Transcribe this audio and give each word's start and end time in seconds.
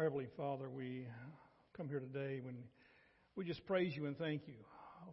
Our 0.00 0.04
Heavenly 0.04 0.28
Father, 0.34 0.70
we 0.70 1.06
come 1.76 1.86
here 1.86 2.00
today 2.00 2.40
when 2.42 2.56
we 3.36 3.44
just 3.44 3.66
praise 3.66 3.94
you 3.94 4.06
and 4.06 4.16
thank 4.16 4.48
you 4.48 4.54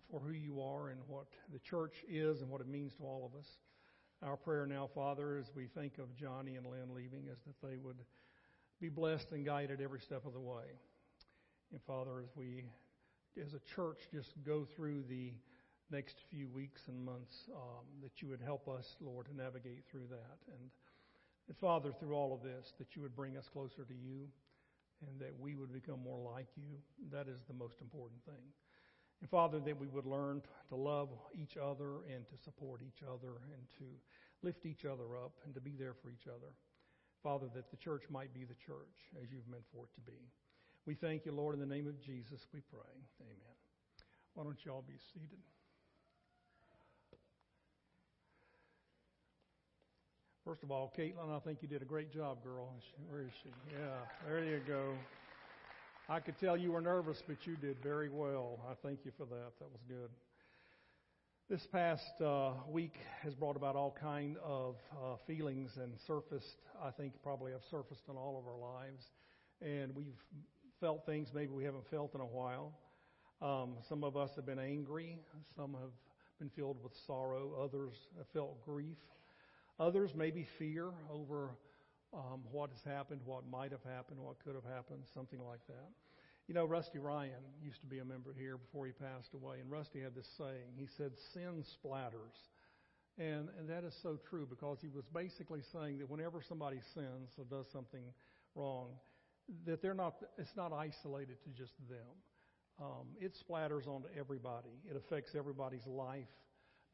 for 0.09 0.21
who 0.21 0.31
you 0.31 0.61
are 0.61 0.91
and 0.91 1.01
what 1.09 1.25
the 1.51 1.59
church 1.59 2.05
is 2.07 2.39
and 2.39 2.49
what 2.49 2.61
it 2.61 2.69
means 2.69 2.93
to 2.93 3.03
all 3.03 3.29
of 3.29 3.37
us. 3.37 3.45
Our 4.23 4.37
prayer 4.37 4.65
now, 4.65 4.89
Father, 4.95 5.39
as 5.39 5.51
we 5.53 5.67
think 5.67 5.97
of 5.97 6.15
Johnny 6.15 6.55
and 6.55 6.65
Lynn 6.65 6.95
leaving, 6.95 7.27
is 7.27 7.37
that 7.45 7.67
they 7.67 7.75
would 7.75 7.97
be 8.79 8.87
blessed 8.87 9.33
and 9.33 9.45
guided 9.45 9.81
every 9.81 9.99
step 9.99 10.25
of 10.25 10.31
the 10.31 10.39
way. 10.39 10.63
And 11.73 11.81
Father, 11.85 12.21
as 12.21 12.29
we, 12.37 12.63
as 13.45 13.53
a 13.55 13.75
church, 13.75 13.97
just 14.13 14.35
go 14.45 14.65
through 14.73 15.03
the 15.09 15.33
next 15.91 16.15
few 16.31 16.47
weeks 16.47 16.83
and 16.87 17.03
months, 17.03 17.49
um, 17.53 17.83
that 18.01 18.21
you 18.21 18.29
would 18.29 18.41
help 18.41 18.69
us, 18.69 18.95
Lord, 19.01 19.25
to 19.25 19.35
navigate 19.35 19.83
through 19.91 20.07
that. 20.11 20.37
And, 20.47 20.69
and 21.49 21.57
Father, 21.57 21.91
through 21.99 22.15
all 22.15 22.33
of 22.33 22.41
this, 22.41 22.71
that 22.77 22.95
you 22.95 23.01
would 23.01 23.17
bring 23.17 23.35
us 23.35 23.49
closer 23.51 23.83
to 23.83 23.93
you 23.93 24.29
and 25.05 25.19
that 25.19 25.33
we 25.39 25.55
would 25.55 25.71
become 25.71 26.01
more 26.01 26.19
like 26.19 26.47
you. 26.55 26.77
That 27.11 27.27
is 27.27 27.43
the 27.47 27.53
most 27.53 27.81
important 27.81 28.23
thing. 28.25 28.53
And 29.21 29.29
Father, 29.29 29.59
that 29.59 29.79
we 29.79 29.87
would 29.87 30.05
learn 30.05 30.41
to 30.69 30.75
love 30.75 31.09
each 31.33 31.57
other 31.57 32.05
and 32.13 32.27
to 32.27 32.37
support 32.37 32.81
each 32.81 33.01
other 33.03 33.41
and 33.53 33.61
to 33.79 33.85
lift 34.43 34.65
each 34.65 34.85
other 34.85 35.17
up 35.17 35.33
and 35.45 35.53
to 35.55 35.61
be 35.61 35.75
there 35.77 35.93
for 35.93 36.09
each 36.09 36.27
other. 36.27 36.53
Father, 37.23 37.47
that 37.55 37.71
the 37.71 37.77
church 37.77 38.03
might 38.09 38.33
be 38.33 38.43
the 38.43 38.53
church 38.53 39.09
as 39.21 39.31
you've 39.31 39.47
meant 39.49 39.65
for 39.73 39.85
it 39.85 39.93
to 39.95 40.01
be. 40.01 40.19
We 40.85 40.93
thank 40.93 41.25
you, 41.25 41.31
Lord, 41.31 41.55
in 41.55 41.59
the 41.59 41.65
name 41.65 41.87
of 41.87 41.99
Jesus, 41.99 42.47
we 42.53 42.61
pray. 42.61 42.95
Amen. 43.21 43.57
Why 44.35 44.43
don't 44.43 44.63
you 44.63 44.71
all 44.71 44.85
be 44.87 44.99
seated? 45.13 45.41
First 50.47 50.63
of 50.63 50.71
all, 50.71 50.93
Caitlin, 50.97 51.35
I 51.35 51.39
think 51.39 51.61
you 51.61 51.67
did 51.67 51.81
a 51.81 51.85
great 51.85 52.09
job, 52.09 52.41
girl. 52.41 52.73
Where 53.09 53.19
is 53.19 53.31
she? 53.43 53.49
Yeah, 53.69 53.97
there 54.25 54.45
you 54.45 54.61
go. 54.65 54.93
I 56.07 56.21
could 56.21 56.39
tell 56.39 56.55
you 56.55 56.71
were 56.71 56.79
nervous, 56.79 57.21
but 57.27 57.45
you 57.45 57.57
did 57.57 57.75
very 57.83 58.07
well. 58.07 58.57
I 58.65 58.73
thank 58.81 58.99
you 59.03 59.11
for 59.17 59.25
that. 59.25 59.51
That 59.59 59.69
was 59.69 59.81
good. 59.89 60.09
This 61.49 61.67
past 61.69 62.21
uh, 62.25 62.51
week 62.69 62.93
has 63.23 63.33
brought 63.35 63.57
about 63.57 63.75
all 63.75 63.93
kind 63.99 64.37
of 64.41 64.75
uh, 64.93 65.17
feelings 65.27 65.71
and 65.75 65.91
surfaced. 66.07 66.55
I 66.81 66.91
think 66.91 67.11
probably 67.21 67.51
have 67.51 67.63
surfaced 67.69 68.03
in 68.07 68.15
all 68.15 68.39
of 68.39 68.47
our 68.47 68.57
lives, 68.57 69.03
and 69.61 69.93
we've 69.93 70.15
felt 70.79 71.05
things 71.05 71.27
maybe 71.33 71.51
we 71.51 71.65
haven't 71.65 71.89
felt 71.89 72.15
in 72.15 72.21
a 72.21 72.25
while. 72.25 72.71
Um, 73.41 73.73
some 73.89 74.01
of 74.01 74.15
us 74.15 74.29
have 74.37 74.45
been 74.45 74.59
angry. 74.59 75.17
Some 75.57 75.73
have 75.73 75.91
been 76.39 76.51
filled 76.55 76.81
with 76.81 76.93
sorrow. 77.05 77.51
Others 77.61 77.95
have 78.17 78.27
felt 78.31 78.63
grief. 78.63 78.95
Others 79.79 80.11
maybe 80.15 80.47
fear 80.57 80.89
over 81.11 81.51
um, 82.13 82.41
what 82.51 82.71
has 82.71 82.81
happened, 82.83 83.21
what 83.25 83.47
might 83.49 83.71
have 83.71 83.83
happened, 83.83 84.19
what 84.19 84.39
could 84.43 84.55
have 84.55 84.63
happened, 84.63 85.03
something 85.13 85.39
like 85.45 85.65
that. 85.67 85.89
You 86.47 86.53
know, 86.53 86.65
Rusty 86.65 86.97
Ryan 86.97 87.43
used 87.61 87.81
to 87.81 87.87
be 87.87 87.99
a 87.99 88.05
member 88.05 88.33
here 88.37 88.57
before 88.57 88.85
he 88.85 88.93
passed 88.93 89.33
away, 89.33 89.59
and 89.59 89.69
Rusty 89.69 90.01
had 90.01 90.15
this 90.15 90.27
saying. 90.37 90.71
He 90.77 90.87
said, 90.97 91.11
Sin 91.33 91.63
splatters. 91.75 92.37
And, 93.19 93.49
and 93.59 93.67
that 93.67 93.83
is 93.83 93.95
so 94.03 94.17
true 94.29 94.47
because 94.47 94.77
he 94.79 94.89
was 94.89 95.03
basically 95.13 95.61
saying 95.73 95.97
that 95.99 96.09
whenever 96.09 96.41
somebody 96.47 96.79
sins 96.93 97.31
or 97.37 97.45
does 97.49 97.65
something 97.73 98.03
wrong, 98.55 98.89
that 99.65 99.81
they're 99.81 99.95
not, 99.95 100.15
it's 100.37 100.55
not 100.55 100.71
isolated 100.71 101.37
to 101.43 101.49
just 101.49 101.73
them. 101.89 102.13
Um, 102.79 103.07
it 103.19 103.33
splatters 103.35 103.87
onto 103.87 104.07
everybody. 104.17 104.69
It 104.89 104.95
affects 104.95 105.31
everybody's 105.35 105.85
life, 105.87 106.27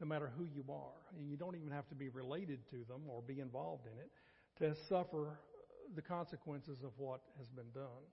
no 0.04 0.08
matter 0.08 0.30
who 0.36 0.44
you 0.44 0.62
are. 0.70 1.16
And 1.16 1.30
you 1.30 1.36
don't 1.36 1.56
even 1.56 1.72
have 1.72 1.88
to 1.88 1.94
be 1.94 2.10
related 2.10 2.58
to 2.70 2.84
them 2.88 3.00
or 3.08 3.22
be 3.22 3.40
involved 3.40 3.86
in 3.86 3.98
it 3.98 4.10
to 4.58 4.78
suffer 4.88 5.40
the 5.96 6.02
consequences 6.02 6.78
of 6.84 6.90
what 6.98 7.20
has 7.38 7.48
been 7.48 7.70
done. 7.74 8.04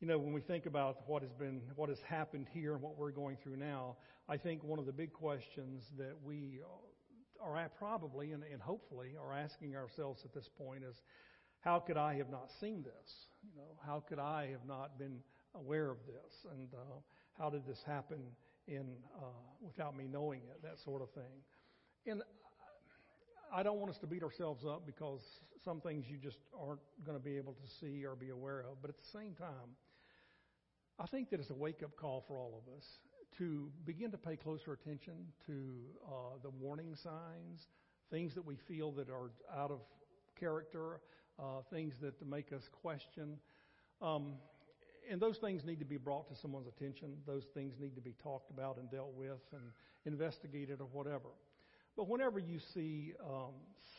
You 0.00 0.06
know, 0.06 0.18
when 0.18 0.32
we 0.32 0.40
think 0.40 0.66
about 0.66 0.98
what 1.08 1.22
has 1.22 1.32
been, 1.32 1.62
what 1.74 1.88
has 1.88 1.98
happened 2.08 2.46
here 2.52 2.74
and 2.74 2.82
what 2.82 2.96
we're 2.96 3.10
going 3.10 3.36
through 3.42 3.56
now, 3.56 3.96
I 4.28 4.36
think 4.36 4.62
one 4.62 4.78
of 4.78 4.86
the 4.86 4.92
big 4.92 5.12
questions 5.12 5.82
that 5.98 6.14
we 6.24 6.60
are 7.42 7.68
probably 7.76 8.30
and, 8.30 8.44
and 8.50 8.62
hopefully 8.62 9.14
are 9.20 9.34
asking 9.34 9.74
ourselves 9.74 10.22
at 10.24 10.32
this 10.32 10.48
point 10.56 10.84
is, 10.88 10.96
how 11.60 11.80
could 11.80 11.96
I 11.96 12.14
have 12.14 12.30
not 12.30 12.50
seen 12.60 12.82
this? 12.82 13.26
You 13.42 13.50
know, 13.56 13.76
how 13.84 14.04
could 14.08 14.20
I 14.20 14.48
have 14.52 14.64
not 14.66 14.98
been 14.98 15.18
aware 15.56 15.90
of 15.90 15.98
this? 16.06 16.46
And 16.52 16.68
uh, 16.72 17.00
how 17.36 17.50
did 17.50 17.66
this 17.66 17.82
happen 17.84 18.18
in 18.70 18.86
uh, 19.18 19.24
without 19.60 19.96
me 19.96 20.06
knowing 20.10 20.40
it? 20.40 20.62
That 20.62 20.78
sort 20.84 21.02
of 21.02 21.10
thing. 21.10 21.44
And 22.06 22.22
I 23.52 23.62
don't 23.62 23.78
want 23.78 23.90
us 23.90 23.98
to 23.98 24.06
beat 24.06 24.22
ourselves 24.22 24.64
up 24.64 24.86
because 24.86 25.20
some 25.64 25.80
things 25.80 26.06
you 26.08 26.16
just 26.16 26.38
aren't 26.58 26.80
going 27.04 27.18
to 27.18 27.22
be 27.22 27.36
able 27.36 27.52
to 27.52 27.68
see 27.80 28.04
or 28.04 28.14
be 28.14 28.30
aware 28.30 28.60
of. 28.60 28.80
But 28.80 28.90
at 28.90 28.96
the 28.96 29.08
same 29.12 29.34
time, 29.34 29.76
I 30.98 31.06
think 31.06 31.30
that 31.30 31.40
it's 31.40 31.50
a 31.50 31.54
wake 31.54 31.82
up 31.82 31.96
call 31.96 32.24
for 32.26 32.38
all 32.38 32.62
of 32.64 32.72
us 32.76 32.84
to 33.38 33.70
begin 33.84 34.10
to 34.10 34.18
pay 34.18 34.36
closer 34.36 34.72
attention 34.72 35.14
to 35.46 35.52
uh, 36.06 36.10
the 36.42 36.50
warning 36.50 36.94
signs, 36.94 37.66
things 38.10 38.34
that 38.34 38.44
we 38.44 38.56
feel 38.68 38.92
that 38.92 39.08
are 39.08 39.30
out 39.56 39.70
of 39.70 39.80
character, 40.38 41.00
uh, 41.38 41.62
things 41.72 41.94
that 42.00 42.14
make 42.26 42.52
us 42.52 42.62
question. 42.82 43.38
Um, 44.02 44.34
and 45.10 45.20
those 45.20 45.38
things 45.38 45.64
need 45.64 45.80
to 45.80 45.84
be 45.84 45.96
brought 45.96 46.28
to 46.28 46.36
someone's 46.36 46.68
attention. 46.68 47.16
Those 47.26 47.44
things 47.52 47.74
need 47.80 47.96
to 47.96 48.00
be 48.00 48.14
talked 48.22 48.50
about 48.50 48.78
and 48.78 48.90
dealt 48.90 49.12
with 49.14 49.42
and 49.52 49.62
investigated 50.06 50.80
or 50.80 50.86
whatever. 50.92 51.28
But 51.96 52.08
whenever 52.08 52.38
you 52.38 52.60
see 52.72 53.12
um, 53.22 53.52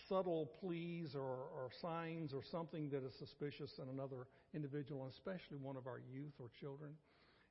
subtle 0.07 0.49
pleas 0.59 1.13
or, 1.13 1.49
or 1.53 1.69
signs 1.81 2.33
or 2.33 2.41
something 2.49 2.89
that 2.89 3.03
is 3.03 3.13
suspicious 3.19 3.79
in 3.79 3.89
another 3.89 4.27
individual, 4.55 5.05
especially 5.09 5.57
one 5.61 5.75
of 5.75 5.85
our 5.85 5.99
youth 6.11 6.33
or 6.39 6.47
children, 6.59 6.91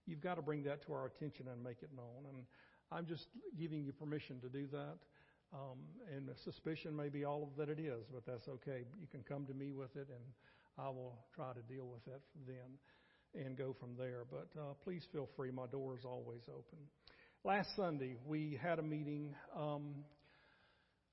you've 0.07 0.23
got 0.23 0.37
to 0.37 0.43
bring 0.43 0.63
that 0.65 0.85
to 0.87 0.95
our 0.95 1.07
attention 1.07 1.47
and 1.53 1.63
make 1.63 1.83
it 1.83 1.91
known. 1.95 2.33
And 2.33 2.45
I'm 2.91 3.05
just 3.05 3.29
giving 3.59 3.85
you 3.85 3.93
permission 3.93 4.41
to 4.41 4.49
do 4.49 4.67
that. 4.73 4.97
Um, 5.53 5.79
and 6.17 6.31
suspicion 6.43 6.97
may 6.97 7.09
be 7.09 7.25
all 7.25 7.43
of 7.43 7.57
that 7.59 7.69
it 7.69 7.81
is, 7.81 8.07
but 8.13 8.25
that's 8.25 8.49
okay. 8.49 8.85
You 9.01 9.07
can 9.11 9.23
come 9.23 9.45
to 9.47 9.55
me 9.55 9.73
with 9.73 9.97
it, 9.97 10.07
and 10.09 10.25
I 10.79 10.89
will 10.89 11.19
try 11.35 11.53
to 11.53 11.61
deal 11.73 11.87
with 11.87 12.07
it 12.07 12.23
then 12.47 12.79
and 13.35 13.57
go 13.57 13.75
from 13.79 13.91
there. 13.97 14.25
But 14.31 14.49
uh, 14.59 14.75
please 14.85 15.03
feel 15.13 15.29
free. 15.37 15.51
My 15.51 15.67
door 15.67 15.97
is 15.97 16.05
always 16.05 16.43
open. 16.49 16.79
Last 17.45 17.69
Sunday, 17.77 18.17
we 18.27 18.59
had 18.61 18.79
a 18.79 18.83
meeting. 18.83 19.35
Um, 19.57 20.05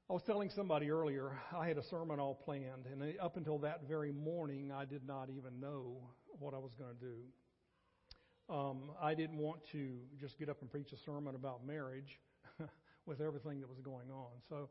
I 0.09 0.13
was 0.13 0.21
telling 0.25 0.49
somebody 0.55 0.89
earlier, 0.89 1.31
I 1.55 1.67
had 1.67 1.77
a 1.77 1.83
sermon 1.89 2.19
all 2.19 2.35
planned, 2.35 2.85
and 2.91 3.13
up 3.19 3.37
until 3.37 3.59
that 3.59 3.81
very 3.87 4.11
morning, 4.11 4.71
I 4.71 4.85
did 4.85 5.05
not 5.05 5.29
even 5.29 5.59
know 5.59 5.97
what 6.39 6.53
I 6.53 6.57
was 6.57 6.71
going 6.77 6.93
to 6.95 7.05
do. 7.05 8.53
Um, 8.53 8.91
I 9.01 9.13
didn't 9.13 9.37
want 9.37 9.59
to 9.73 9.97
just 10.19 10.39
get 10.39 10.47
up 10.47 10.61
and 10.61 10.71
preach 10.71 10.91
a 10.93 10.97
sermon 11.05 11.35
about 11.35 11.65
marriage 11.65 12.19
with 13.05 13.19
everything 13.19 13.59
that 13.59 13.67
was 13.67 13.79
going 13.79 14.09
on. 14.09 14.29
So 14.47 14.69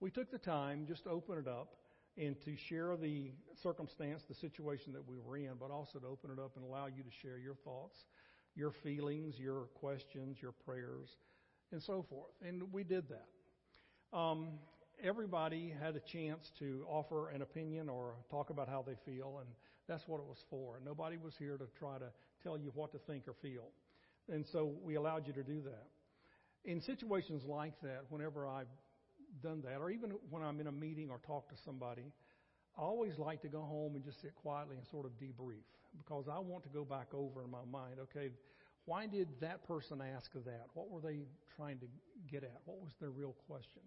we 0.00 0.10
took 0.10 0.30
the 0.30 0.38
time 0.38 0.86
just 0.88 1.04
to 1.04 1.10
open 1.10 1.38
it 1.38 1.46
up 1.46 1.68
and 2.18 2.36
to 2.44 2.56
share 2.68 2.96
the 2.96 3.30
circumstance, 3.62 4.22
the 4.28 4.34
situation 4.34 4.92
that 4.92 5.06
we 5.08 5.16
were 5.18 5.36
in, 5.36 5.52
but 5.58 5.70
also 5.70 5.98
to 5.98 6.06
open 6.06 6.30
it 6.30 6.38
up 6.40 6.52
and 6.56 6.64
allow 6.64 6.86
you 6.86 7.02
to 7.02 7.10
share 7.22 7.38
your 7.38 7.54
thoughts, 7.54 7.96
your 8.56 8.72
feelings, 8.82 9.38
your 9.38 9.66
questions, 9.74 10.36
your 10.42 10.52
prayers, 10.52 11.08
and 11.70 11.80
so 11.80 12.04
forth. 12.10 12.32
And 12.46 12.72
we 12.72 12.82
did 12.82 13.04
that. 13.08 14.16
Um, 14.16 14.58
everybody 15.02 15.72
had 15.80 15.94
a 15.94 16.00
chance 16.00 16.50
to 16.58 16.84
offer 16.88 17.30
an 17.30 17.42
opinion 17.42 17.88
or 17.88 18.14
talk 18.30 18.50
about 18.50 18.68
how 18.68 18.84
they 18.84 18.96
feel, 19.04 19.38
and 19.40 19.48
that's 19.86 20.08
what 20.08 20.18
it 20.18 20.26
was 20.26 20.42
for. 20.50 20.80
Nobody 20.84 21.16
was 21.16 21.34
here 21.38 21.56
to 21.56 21.66
try 21.78 21.98
to 21.98 22.10
tell 22.42 22.58
you 22.58 22.72
what 22.74 22.90
to 22.92 22.98
think 22.98 23.28
or 23.28 23.34
feel. 23.40 23.68
And 24.28 24.44
so 24.52 24.74
we 24.82 24.96
allowed 24.96 25.26
you 25.26 25.32
to 25.34 25.44
do 25.44 25.62
that. 25.62 25.86
In 26.64 26.80
situations 26.80 27.44
like 27.46 27.80
that, 27.82 28.02
whenever 28.08 28.46
I've 28.46 28.66
done 29.42 29.62
that, 29.62 29.80
or 29.80 29.90
even 29.90 30.12
when 30.30 30.42
I'm 30.42 30.60
in 30.60 30.66
a 30.66 30.72
meeting 30.72 31.10
or 31.10 31.18
talk 31.26 31.48
to 31.50 31.56
somebody, 31.64 32.12
I 32.76 32.82
always 32.82 33.18
like 33.18 33.42
to 33.42 33.48
go 33.48 33.60
home 33.60 33.96
and 33.96 34.04
just 34.04 34.20
sit 34.20 34.34
quietly 34.36 34.76
and 34.76 34.86
sort 34.86 35.06
of 35.06 35.12
debrief 35.12 35.64
because 35.96 36.26
I 36.30 36.38
want 36.38 36.62
to 36.64 36.68
go 36.68 36.84
back 36.84 37.08
over 37.12 37.42
in 37.42 37.50
my 37.50 37.64
mind, 37.70 37.96
okay, 38.00 38.30
why 38.84 39.06
did 39.06 39.28
that 39.40 39.66
person 39.66 40.00
ask 40.16 40.32
that? 40.32 40.66
What 40.74 40.90
were 40.90 41.00
they 41.00 41.18
trying 41.56 41.78
to 41.78 41.86
get 42.30 42.44
at? 42.44 42.60
What 42.64 42.80
was 42.80 42.92
their 43.00 43.10
real 43.10 43.34
question? 43.46 43.82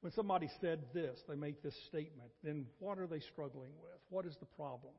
When 0.00 0.12
somebody 0.12 0.48
said 0.60 0.80
this, 0.94 1.18
they 1.28 1.34
make 1.34 1.62
this 1.62 1.74
statement, 1.86 2.30
then 2.44 2.66
what 2.78 2.98
are 2.98 3.06
they 3.06 3.20
struggling 3.20 3.72
with? 3.82 4.00
What 4.10 4.24
is 4.24 4.36
the 4.38 4.46
problem? 4.46 4.92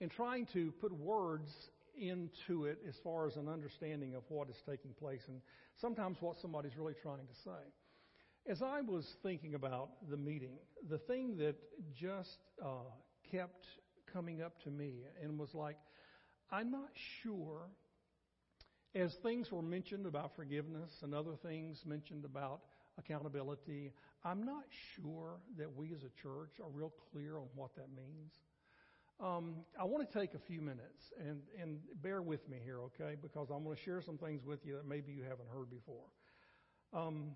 And 0.00 0.10
trying 0.10 0.46
to 0.52 0.72
put 0.80 0.92
words 0.92 1.50
into 1.98 2.64
it 2.64 2.78
as 2.88 2.94
far 3.02 3.26
as 3.26 3.36
an 3.36 3.48
understanding 3.48 4.14
of 4.14 4.22
what 4.28 4.48
is 4.48 4.56
taking 4.68 4.92
place 4.92 5.22
and 5.28 5.40
sometimes 5.80 6.16
what 6.20 6.38
somebody's 6.40 6.76
really 6.76 6.94
trying 7.02 7.26
to 7.26 7.34
say. 7.44 7.62
As 8.46 8.60
I 8.60 8.82
was 8.82 9.06
thinking 9.22 9.54
about 9.54 9.88
the 10.10 10.18
meeting, 10.18 10.58
the 10.90 10.98
thing 10.98 11.38
that 11.38 11.56
just 11.98 12.36
uh, 12.62 12.90
kept 13.30 13.64
coming 14.12 14.42
up 14.42 14.62
to 14.64 14.70
me 14.70 15.04
and 15.22 15.38
was 15.38 15.54
like, 15.54 15.78
I'm 16.52 16.70
not 16.70 16.90
sure, 17.22 17.70
as 18.94 19.14
things 19.22 19.50
were 19.50 19.62
mentioned 19.62 20.04
about 20.04 20.36
forgiveness 20.36 20.90
and 21.02 21.14
other 21.14 21.36
things 21.42 21.80
mentioned 21.86 22.26
about 22.26 22.60
accountability, 22.98 23.92
I'm 24.24 24.44
not 24.44 24.64
sure 24.94 25.38
that 25.56 25.74
we 25.74 25.94
as 25.94 26.02
a 26.02 26.22
church 26.22 26.60
are 26.62 26.68
real 26.70 26.92
clear 27.12 27.38
on 27.38 27.46
what 27.54 27.74
that 27.76 27.88
means. 27.96 28.32
Um, 29.20 29.64
I 29.80 29.84
want 29.84 30.06
to 30.10 30.18
take 30.18 30.34
a 30.34 30.38
few 30.38 30.60
minutes 30.60 31.12
and, 31.18 31.40
and 31.58 31.78
bear 32.02 32.20
with 32.20 32.46
me 32.46 32.58
here, 32.62 32.80
okay? 32.82 33.16
Because 33.22 33.48
I'm 33.50 33.64
going 33.64 33.76
to 33.76 33.82
share 33.82 34.02
some 34.02 34.18
things 34.18 34.44
with 34.44 34.66
you 34.66 34.74
that 34.74 34.86
maybe 34.86 35.12
you 35.12 35.22
haven't 35.22 35.48
heard 35.50 35.70
before. 35.70 36.04
Um, 36.92 37.32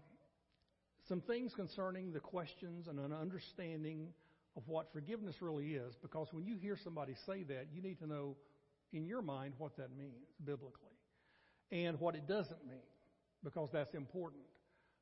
some 1.08 1.20
things 1.22 1.54
concerning 1.54 2.12
the 2.12 2.20
questions 2.20 2.86
and 2.86 2.98
an 2.98 3.12
understanding 3.12 4.08
of 4.56 4.62
what 4.66 4.92
forgiveness 4.92 5.36
really 5.40 5.74
is. 5.74 5.94
Because 6.02 6.28
when 6.32 6.44
you 6.44 6.56
hear 6.56 6.76
somebody 6.76 7.14
say 7.26 7.44
that, 7.44 7.68
you 7.72 7.80
need 7.80 7.98
to 8.00 8.06
know 8.06 8.36
in 8.92 9.06
your 9.06 9.22
mind 9.22 9.54
what 9.58 9.76
that 9.76 9.96
means 9.96 10.26
biblically 10.44 10.96
and 11.70 11.98
what 12.00 12.14
it 12.14 12.26
doesn't 12.26 12.66
mean, 12.66 12.88
because 13.42 13.68
that's 13.72 13.94
important. 13.94 14.42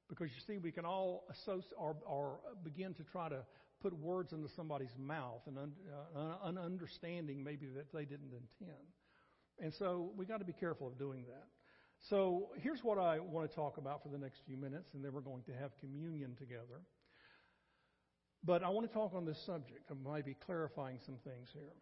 Because 0.08 0.28
you 0.30 0.40
see, 0.46 0.58
we 0.58 0.70
can 0.70 0.84
all 0.84 1.24
associate 1.30 1.74
or, 1.76 1.96
or 2.06 2.38
begin 2.62 2.94
to 2.94 3.02
try 3.02 3.28
to 3.28 3.44
put 3.82 3.92
words 3.98 4.32
into 4.32 4.48
somebody's 4.54 4.94
mouth 4.98 5.42
and 5.46 5.58
un, 5.58 5.72
uh, 6.16 6.48
an 6.48 6.58
understanding 6.58 7.42
maybe 7.42 7.66
that 7.66 7.92
they 7.92 8.04
didn't 8.04 8.32
intend. 8.32 8.78
And 9.58 9.72
so 9.74 10.12
we 10.16 10.26
got 10.26 10.38
to 10.38 10.44
be 10.44 10.52
careful 10.52 10.86
of 10.86 10.98
doing 10.98 11.24
that. 11.28 11.46
So 12.00 12.50
here's 12.62 12.84
what 12.84 12.98
I 12.98 13.18
want 13.18 13.50
to 13.50 13.54
talk 13.54 13.78
about 13.78 14.02
for 14.02 14.08
the 14.08 14.18
next 14.18 14.40
few 14.46 14.56
minutes, 14.56 14.90
and 14.94 15.04
then 15.04 15.12
we're 15.12 15.20
going 15.20 15.42
to 15.44 15.52
have 15.52 15.76
communion 15.80 16.36
together. 16.38 16.80
But 18.44 18.62
I 18.62 18.68
want 18.68 18.86
to 18.86 18.92
talk 18.92 19.12
on 19.14 19.24
this 19.24 19.42
subject. 19.44 19.90
I 19.90 19.94
might 20.08 20.24
be 20.24 20.34
clarifying 20.34 20.98
some 21.04 21.16
things 21.24 21.48
here. 21.52 21.72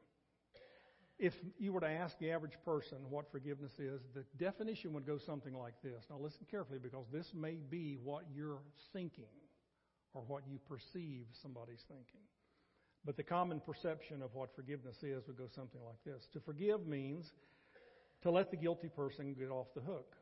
If 1.18 1.34
you 1.58 1.72
were 1.72 1.80
to 1.80 1.88
ask 1.88 2.18
the 2.18 2.30
average 2.30 2.58
person 2.64 2.98
what 3.08 3.30
forgiveness 3.30 3.72
is, 3.78 4.00
the 4.14 4.24
definition 4.36 4.92
would 4.94 5.06
go 5.06 5.18
something 5.18 5.54
like 5.54 5.74
this. 5.82 6.04
Now 6.10 6.16
listen 6.18 6.46
carefully 6.50 6.78
because 6.82 7.04
this 7.12 7.32
may 7.34 7.58
be 7.70 7.98
what 8.02 8.24
you're 8.34 8.62
thinking 8.92 9.30
or 10.12 10.22
what 10.22 10.42
you 10.48 10.58
perceive 10.68 11.26
somebody's 11.42 11.84
thinking. 11.86 12.22
But 13.04 13.16
the 13.16 13.22
common 13.22 13.60
perception 13.60 14.22
of 14.22 14.34
what 14.34 14.56
forgiveness 14.56 14.96
is 15.02 15.26
would 15.26 15.36
go 15.36 15.48
something 15.54 15.80
like 15.84 16.02
this. 16.04 16.26
To 16.32 16.40
forgive 16.40 16.86
means 16.86 17.32
to 18.24 18.30
let 18.30 18.50
the 18.50 18.56
guilty 18.56 18.88
person 18.88 19.34
get 19.38 19.50
off 19.50 19.68
the 19.74 19.82
hook. 19.82 20.16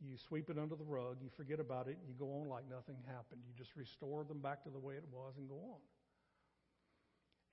You 0.00 0.18
sweep 0.28 0.50
it 0.50 0.58
under 0.58 0.74
the 0.74 0.84
rug, 0.84 1.18
you 1.22 1.30
forget 1.36 1.60
about 1.60 1.86
it, 1.88 1.96
you 2.06 2.12
go 2.18 2.42
on 2.42 2.48
like 2.48 2.68
nothing 2.68 2.96
happened. 3.06 3.40
You 3.46 3.54
just 3.56 3.74
restore 3.76 4.24
them 4.24 4.40
back 4.40 4.62
to 4.64 4.70
the 4.70 4.78
way 4.78 4.94
it 4.94 5.04
was 5.10 5.34
and 5.38 5.48
go 5.48 5.54
on. 5.54 5.80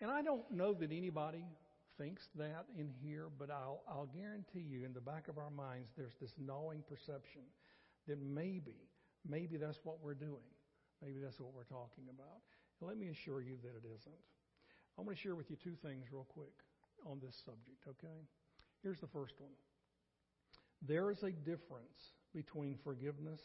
And 0.02 0.12
I 0.12 0.22
don't 0.22 0.44
know 0.52 0.74
that 0.74 0.92
anybody 0.92 1.46
thinks 1.98 2.28
that 2.36 2.66
in 2.78 2.90
here, 3.02 3.28
but 3.38 3.50
I'll, 3.52 3.84
I'll 3.88 4.10
guarantee 4.18 4.66
you 4.66 4.84
in 4.84 4.94
the 4.94 5.00
back 5.00 5.28
of 5.28 5.38
our 5.38 5.52
minds 5.52 5.92
there's 5.96 6.16
this 6.20 6.34
gnawing 6.38 6.84
perception 6.90 7.44
that 8.08 8.20
maybe, 8.20 8.90
maybe 9.30 9.58
that's 9.58 9.80
what 9.84 10.02
we're 10.04 10.16
doing. 10.16 10.50
Maybe 11.02 11.20
that's 11.24 11.40
what 11.40 11.54
we're 11.54 11.70
talking 11.70 12.10
about. 12.10 12.42
And 12.82 12.90
let 12.90 12.98
me 12.98 13.10
assure 13.10 13.42
you 13.42 13.58
that 13.62 13.78
it 13.78 13.86
isn't. 13.86 14.24
I'm 14.98 15.06
going 15.06 15.16
to 15.16 15.22
share 15.22 15.36
with 15.36 15.50
you 15.50 15.56
two 15.56 15.76
things 15.86 16.08
real 16.12 16.28
quick 16.28 16.54
on 17.06 17.20
this 17.22 17.40
subject, 17.46 17.88
okay? 17.88 18.26
Here's 18.82 19.00
the 19.00 19.08
first 19.08 19.36
one. 19.40 19.54
There 20.88 21.12
is 21.12 21.24
a 21.24 21.32
difference 21.32 22.12
between 22.36 22.78
forgiveness 22.84 23.40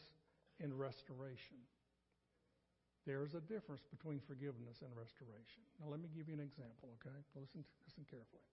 and 0.59 0.77
restoration. 0.77 1.57
There's 3.05 3.33
a 3.33 3.41
difference 3.41 3.81
between 3.89 4.19
forgiveness 4.27 4.83
and 4.83 4.91
restoration. 4.95 5.63
Now, 5.79 5.87
let 5.89 6.01
me 6.01 6.09
give 6.15 6.27
you 6.27 6.33
an 6.33 6.43
example, 6.43 6.89
okay? 6.99 7.15
Listen, 7.35 7.63
listen 7.87 8.05
carefully. 8.09 8.43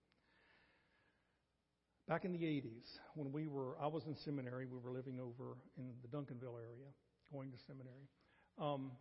Back 2.07 2.23
in 2.23 2.31
the 2.31 2.39
80s, 2.39 2.99
when 3.15 3.33
we 3.33 3.47
were, 3.47 3.75
I 3.81 3.87
was 3.87 4.05
in 4.07 4.15
seminary, 4.15 4.65
we 4.65 4.79
were 4.79 4.91
living 4.91 5.19
over 5.19 5.57
in 5.77 5.91
the 6.01 6.07
Duncanville 6.07 6.55
area, 6.55 6.87
going 7.33 7.51
to 7.51 7.57
seminary. 7.67 8.07
Um, 8.57 8.91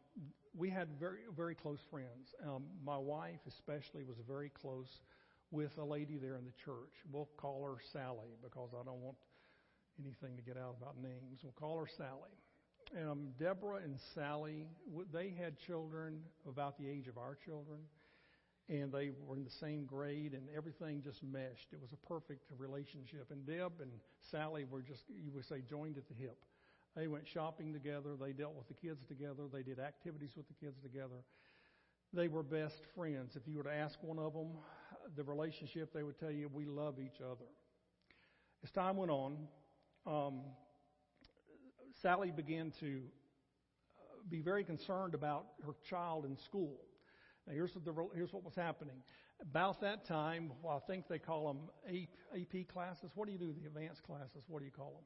we 0.54 0.68
had 0.68 0.88
very, 0.98 1.20
very 1.36 1.54
close 1.54 1.78
friends. 1.88 2.34
Um, 2.44 2.64
my 2.84 2.98
wife, 2.98 3.40
especially, 3.46 4.02
was 4.02 4.16
very 4.26 4.50
close 4.50 5.00
with 5.52 5.70
a 5.78 5.84
lady 5.84 6.18
there 6.18 6.36
in 6.36 6.44
the 6.44 6.56
church. 6.64 6.92
We'll 7.12 7.28
call 7.36 7.64
her 7.64 7.76
Sally 7.92 8.34
because 8.42 8.70
I 8.74 8.84
don't 8.84 9.00
want 9.00 9.16
anything 10.00 10.36
to 10.36 10.42
get 10.42 10.56
out 10.56 10.76
about 10.80 11.00
names. 11.00 11.40
We'll 11.42 11.52
call 11.52 11.78
her 11.78 11.86
Sally. 11.86 12.30
Um, 13.02 13.28
Deborah 13.38 13.80
and 13.82 13.98
Sally, 14.14 14.64
they 15.12 15.34
had 15.36 15.58
children 15.58 16.20
about 16.48 16.78
the 16.78 16.88
age 16.88 17.08
of 17.08 17.18
our 17.18 17.36
children, 17.44 17.80
and 18.68 18.92
they 18.92 19.10
were 19.26 19.36
in 19.36 19.44
the 19.44 19.50
same 19.50 19.84
grade, 19.84 20.32
and 20.32 20.48
everything 20.56 21.02
just 21.02 21.22
meshed. 21.22 21.68
It 21.72 21.80
was 21.80 21.90
a 21.92 22.06
perfect 22.06 22.44
relationship. 22.56 23.26
And 23.30 23.46
Deb 23.46 23.80
and 23.80 23.90
Sally 24.30 24.64
were 24.64 24.82
just, 24.82 25.02
you 25.08 25.32
would 25.32 25.46
say, 25.46 25.62
joined 25.68 25.98
at 25.98 26.08
the 26.08 26.14
hip. 26.14 26.38
They 26.94 27.08
went 27.08 27.26
shopping 27.26 27.72
together. 27.72 28.16
They 28.18 28.32
dealt 28.32 28.54
with 28.54 28.68
the 28.68 28.74
kids 28.74 29.04
together. 29.06 29.44
They 29.52 29.62
did 29.62 29.78
activities 29.78 30.30
with 30.36 30.46
the 30.48 30.54
kids 30.54 30.80
together. 30.82 31.22
They 32.12 32.28
were 32.28 32.42
best 32.42 32.80
friends. 32.94 33.36
If 33.36 33.46
you 33.46 33.58
were 33.58 33.64
to 33.64 33.74
ask 33.74 33.98
one 34.02 34.18
of 34.18 34.32
them 34.32 34.48
the 35.16 35.22
relationship, 35.22 35.92
they 35.92 36.02
would 36.02 36.18
tell 36.18 36.30
you, 36.30 36.48
we 36.52 36.64
love 36.64 36.94
each 36.98 37.20
other. 37.20 37.44
As 38.64 38.70
time 38.70 38.96
went 38.96 39.10
on, 39.10 39.36
um, 40.06 40.40
Sally 42.02 42.30
began 42.30 42.72
to 42.80 43.02
uh, 43.98 44.22
be 44.28 44.40
very 44.40 44.64
concerned 44.64 45.14
about 45.14 45.46
her 45.64 45.74
child 45.88 46.24
in 46.24 46.36
school. 46.36 46.76
Now, 47.46 47.54
here's 47.54 47.74
what, 47.74 47.84
the, 47.84 47.94
here's 48.14 48.32
what 48.32 48.44
was 48.44 48.54
happening. 48.54 48.96
About 49.40 49.80
that 49.82 50.06
time, 50.06 50.52
well, 50.62 50.82
I 50.82 50.86
think 50.90 51.08
they 51.08 51.18
call 51.18 51.46
them 51.46 51.68
AP 52.34 52.68
classes. 52.68 53.10
What 53.14 53.26
do 53.26 53.32
you 53.32 53.38
do, 53.38 53.52
the 53.52 53.66
advanced 53.66 54.02
classes? 54.02 54.44
What 54.48 54.60
do 54.60 54.64
you 54.64 54.72
call 54.72 55.02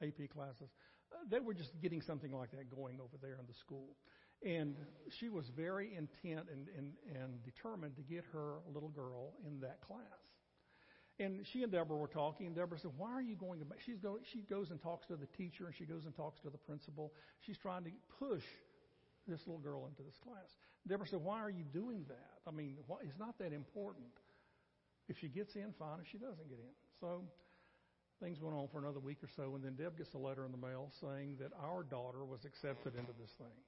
them? 0.00 0.08
AP 0.08 0.30
classes. 0.30 0.68
Uh, 1.12 1.24
they 1.30 1.40
were 1.40 1.54
just 1.54 1.72
getting 1.80 2.02
something 2.02 2.32
like 2.32 2.50
that 2.52 2.70
going 2.70 3.00
over 3.00 3.16
there 3.20 3.38
in 3.40 3.46
the 3.46 3.54
school. 3.54 3.96
And 4.44 4.76
she 5.18 5.28
was 5.28 5.50
very 5.56 5.94
intent 5.96 6.46
and, 6.52 6.68
and, 6.76 6.92
and 7.12 7.42
determined 7.42 7.96
to 7.96 8.02
get 8.02 8.24
her 8.32 8.58
little 8.72 8.90
girl 8.90 9.32
in 9.44 9.60
that 9.60 9.80
class. 9.80 10.27
And 11.20 11.44
she 11.52 11.62
and 11.64 11.72
Deborah 11.72 11.96
were 11.96 12.06
talking, 12.06 12.46
and 12.46 12.54
Deborah 12.54 12.78
said, 12.78 12.92
Why 12.96 13.10
are 13.10 13.22
you 13.22 13.34
going 13.34 13.58
to? 13.60 13.66
She's 13.84 13.98
go, 13.98 14.18
she 14.32 14.42
goes 14.42 14.70
and 14.70 14.80
talks 14.80 15.06
to 15.08 15.16
the 15.16 15.26
teacher, 15.26 15.66
and 15.66 15.74
she 15.74 15.84
goes 15.84 16.04
and 16.04 16.14
talks 16.14 16.40
to 16.40 16.50
the 16.50 16.58
principal. 16.58 17.12
She's 17.40 17.58
trying 17.58 17.84
to 17.84 17.90
push 18.18 18.44
this 19.26 19.40
little 19.46 19.60
girl 19.60 19.86
into 19.86 20.02
this 20.02 20.16
class. 20.22 20.54
Deborah 20.86 21.08
said, 21.08 21.20
Why 21.20 21.40
are 21.40 21.50
you 21.50 21.64
doing 21.64 22.04
that? 22.08 22.38
I 22.46 22.52
mean, 22.52 22.76
why, 22.86 22.98
it's 23.02 23.18
not 23.18 23.38
that 23.38 23.52
important. 23.52 24.06
If 25.08 25.18
she 25.18 25.28
gets 25.28 25.56
in, 25.56 25.74
fine. 25.78 25.98
If 26.00 26.06
she 26.12 26.18
doesn't 26.18 26.48
get 26.48 26.58
in. 26.58 26.74
So 27.00 27.22
things 28.20 28.38
went 28.40 28.56
on 28.56 28.68
for 28.70 28.78
another 28.78 29.00
week 29.00 29.18
or 29.22 29.28
so, 29.34 29.54
and 29.54 29.64
then 29.64 29.74
Deb 29.74 29.96
gets 29.96 30.14
a 30.14 30.18
letter 30.18 30.44
in 30.44 30.52
the 30.52 30.58
mail 30.58 30.90
saying 31.00 31.36
that 31.40 31.50
our 31.62 31.82
daughter 31.82 32.24
was 32.24 32.44
accepted 32.44 32.94
into 32.94 33.12
this 33.18 33.30
thing. 33.38 33.58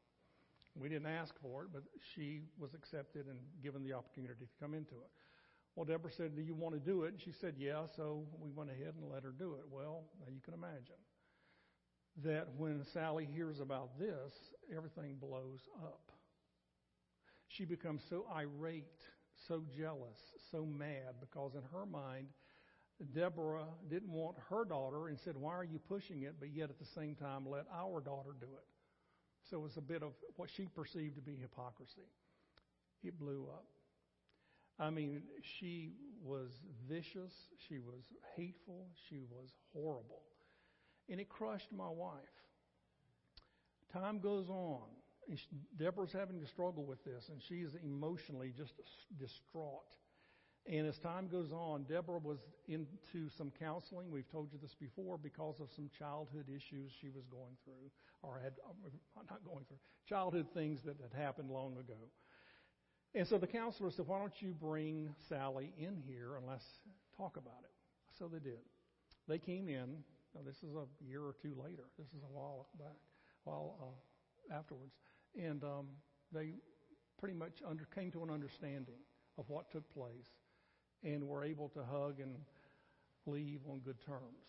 We 0.79 0.89
didn't 0.89 1.11
ask 1.11 1.35
for 1.43 1.65
it, 1.65 1.69
but 1.73 1.83
she 2.15 2.43
was 2.59 2.75
accepted 2.75 3.27
and 3.27 3.39
given 3.63 3.83
the 3.83 3.93
opportunity 3.93 4.35
to 4.39 4.47
come 4.63 4.75
into 4.75 4.95
it. 5.03 5.11
Well, 5.75 5.85
Deborah 5.85 6.13
said, 6.13 6.35
Do 6.37 6.43
you 6.43 6.55
want 6.55 6.75
to 6.75 6.81
do 6.81 7.05
it? 7.05 7.13
And 7.13 7.21
she 7.21 7.33
said, 7.33 7.55
Yeah. 7.59 7.87
So 7.97 8.27
we 8.39 8.51
went 8.51 8.71
ahead 8.71 8.95
and 9.01 9.11
let 9.11 9.23
her 9.23 9.35
do 9.37 9.55
it. 9.55 9.65
Well, 9.71 10.05
now 10.21 10.33
you 10.33 10.41
can 10.41 10.55
imagine 10.55 11.01
that 12.25 12.49
when 12.57 12.85
Sally 12.93 13.29
hears 13.33 13.61
about 13.61 13.99
this, 13.99 14.33
everything 14.75 15.17
blows 15.21 15.61
up. 15.83 16.11
She 17.49 17.65
becomes 17.65 18.03
so 18.09 18.27
irate, 18.35 18.85
so 19.49 19.65
jealous, 19.77 20.19
so 20.51 20.65
mad 20.65 21.15
because 21.21 21.55
in 21.55 21.63
her 21.73 21.87
mind, 21.87 22.27
Deborah 23.15 23.67
didn't 23.89 24.11
want 24.13 24.37
her 24.51 24.65
daughter 24.65 25.09
and 25.09 25.19
said, 25.19 25.37
Why 25.37 25.53
are 25.53 25.65
you 25.65 25.79
pushing 25.79 26.23
it? 26.23 26.35
But 26.39 26.51
yet 26.51 26.71
at 26.71 26.79
the 26.79 26.85
same 26.85 27.15
time, 27.15 27.49
let 27.49 27.65
our 27.75 28.01
daughter 28.01 28.31
do 28.39 28.47
it. 28.47 28.67
So 29.49 29.59
it 29.59 29.63
was 29.63 29.77
a 29.79 29.83
bit 29.83 30.03
of 30.03 30.13
what 30.37 30.51
she 30.51 30.67
perceived 30.67 31.17
to 31.17 31.23
be 31.23 31.37
hypocrisy. 31.37 32.09
It 33.03 33.19
blew 33.19 33.49
up. 33.51 33.65
I 34.81 34.89
mean, 34.89 35.23
she 35.43 35.93
was 36.25 36.49
vicious, 36.89 37.33
she 37.69 37.79
was 37.79 38.05
hateful, 38.35 38.87
she 39.09 39.21
was 39.31 39.51
horrible. 39.75 40.23
And 41.11 41.21
it 41.21 41.29
crushed 41.29 41.69
my 41.77 41.89
wife. 41.89 42.15
Time 43.93 44.21
goes 44.21 44.49
on. 44.49 44.83
And 45.29 45.39
she, 45.39 45.47
Deborah's 45.77 46.13
having 46.13 46.41
to 46.41 46.47
struggle 46.47 46.85
with 46.85 47.05
this, 47.05 47.29
and 47.29 47.43
she's 47.43 47.77
emotionally 47.85 48.53
just 48.57 48.73
distraught. 49.19 49.97
And 50.67 50.87
as 50.87 50.99
time 50.99 51.29
goes 51.29 51.53
on, 51.53 51.85
Deborah 51.85 52.19
was 52.19 52.39
into 52.67 53.29
some 53.37 53.53
counseling. 53.59 54.11
We've 54.11 54.31
told 54.31 54.53
you 54.53 54.59
this 54.61 54.75
before 54.75 55.19
because 55.19 55.61
of 55.61 55.69
some 55.75 55.91
childhood 55.97 56.47
issues 56.49 56.93
she 57.01 57.09
was 57.09 57.27
going 57.27 57.57
through, 57.65 57.91
or 58.23 58.41
had, 58.43 58.55
uh, 58.67 58.89
not 59.29 59.45
going 59.45 59.65
through, 59.67 59.79
childhood 60.09 60.47
things 60.55 60.81
that 60.85 60.97
had 61.01 61.19
happened 61.19 61.51
long 61.51 61.77
ago. 61.79 62.09
And 63.15 63.27
so 63.27 63.39
the 63.39 63.47
counselor 63.47 63.91
said, 63.91 64.07
Why 64.07 64.19
don't 64.19 64.41
you 64.41 64.53
bring 64.53 65.15
Sally 65.29 65.73
in 65.79 66.03
here 66.07 66.37
and 66.37 66.47
let's 66.47 66.65
talk 67.17 67.37
about 67.37 67.63
it? 67.65 67.71
So 68.19 68.29
they 68.29 68.39
did. 68.39 68.61
They 69.29 69.39
came 69.39 69.69
in. 69.69 69.97
Now, 70.35 70.43
this 70.47 70.57
is 70.57 70.77
a 70.77 70.87
year 71.05 71.23
or 71.23 71.35
two 71.43 71.55
later. 71.61 71.85
This 71.99 72.07
is 72.09 72.23
a 72.23 72.33
while 72.33 72.69
back, 72.79 72.97
while 73.45 73.77
uh, 73.83 74.57
afterwards. 74.57 74.93
And 75.37 75.65
um, 75.65 75.87
they 76.33 76.55
pretty 77.19 77.35
much 77.35 77.63
under, 77.69 77.85
came 77.95 78.13
to 78.13 78.23
an 78.23 78.31
understanding 78.31 79.01
of 79.39 79.49
what 79.49 79.71
took 79.71 79.89
place 79.93 80.29
and 81.03 81.27
were 81.27 81.45
able 81.45 81.69
to 81.71 81.81
hug 81.85 82.21
and 82.21 82.37
leave 83.27 83.61
on 83.69 83.81
good 83.81 84.01
terms. 84.05 84.47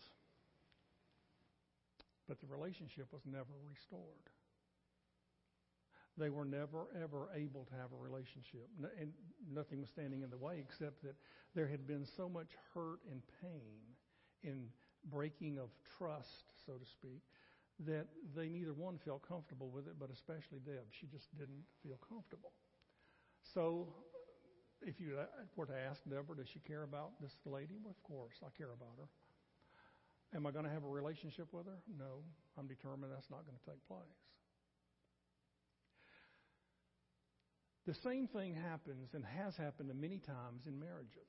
But 2.28 2.40
the 2.40 2.46
relationship 2.46 3.06
was 3.12 3.22
never 3.26 3.54
restored. 3.68 4.30
They 6.18 6.28
were 6.28 6.44
never, 6.44 6.88
ever 7.02 7.28
able 7.34 7.64
to 7.64 7.74
have 7.74 7.92
a 7.92 7.96
relationship. 8.02 8.68
And 9.00 9.12
nothing 9.50 9.80
was 9.80 9.90
standing 9.90 10.22
in 10.22 10.30
the 10.30 10.36
way 10.36 10.60
except 10.60 11.02
that 11.02 11.14
there 11.54 11.66
had 11.66 11.86
been 11.86 12.06
so 12.16 12.28
much 12.28 12.50
hurt 12.74 13.00
and 13.10 13.22
pain 13.40 13.80
in 14.42 14.68
breaking 15.10 15.58
of 15.58 15.70
trust, 15.96 16.52
so 16.66 16.74
to 16.74 16.86
speak, 16.86 17.22
that 17.86 18.06
they 18.36 18.48
neither 18.48 18.74
one 18.74 18.98
felt 19.04 19.26
comfortable 19.26 19.70
with 19.70 19.86
it, 19.86 19.94
but 19.98 20.10
especially 20.10 20.60
Deb. 20.64 20.84
She 21.00 21.06
just 21.06 21.26
didn't 21.38 21.64
feel 21.82 21.98
comfortable. 22.08 22.52
So, 23.54 23.88
if 24.82 25.00
you 25.00 25.18
uh, 25.18 25.26
were 25.56 25.66
to 25.66 25.74
ask 25.74 26.02
Deborah, 26.08 26.36
does 26.36 26.48
she 26.48 26.60
care 26.60 26.82
about 26.82 27.18
this 27.20 27.32
lady? 27.46 27.78
Well, 27.82 27.94
of 27.96 28.02
course, 28.02 28.34
I 28.42 28.50
care 28.56 28.70
about 28.70 28.94
her. 28.98 29.08
Am 30.34 30.46
I 30.46 30.50
going 30.50 30.64
to 30.64 30.70
have 30.70 30.84
a 30.84 30.88
relationship 30.88 31.48
with 31.52 31.66
her? 31.66 31.78
No. 31.98 32.22
I'm 32.58 32.66
determined 32.66 33.12
that's 33.12 33.30
not 33.30 33.44
going 33.44 33.56
to 33.56 33.66
take 33.68 33.80
place. 33.88 34.20
The 37.86 37.94
same 37.94 38.28
thing 38.28 38.54
happens 38.54 39.10
and 39.14 39.24
has 39.24 39.56
happened 39.56 39.90
many 40.00 40.18
times 40.18 40.62
in 40.66 40.78
marriages. 40.78 41.28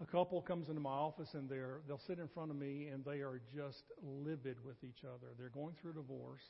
A 0.00 0.06
couple 0.06 0.40
comes 0.40 0.68
into 0.68 0.80
my 0.80 0.90
office 0.90 1.34
and 1.34 1.48
they're, 1.48 1.80
they'll 1.88 2.00
sit 2.06 2.20
in 2.20 2.28
front 2.28 2.52
of 2.52 2.56
me 2.56 2.86
and 2.86 3.04
they 3.04 3.18
are 3.18 3.40
just 3.52 3.82
livid 4.00 4.56
with 4.64 4.76
each 4.84 5.02
other. 5.02 5.26
They're 5.36 5.48
going 5.48 5.74
through 5.80 5.94
divorce. 5.94 6.42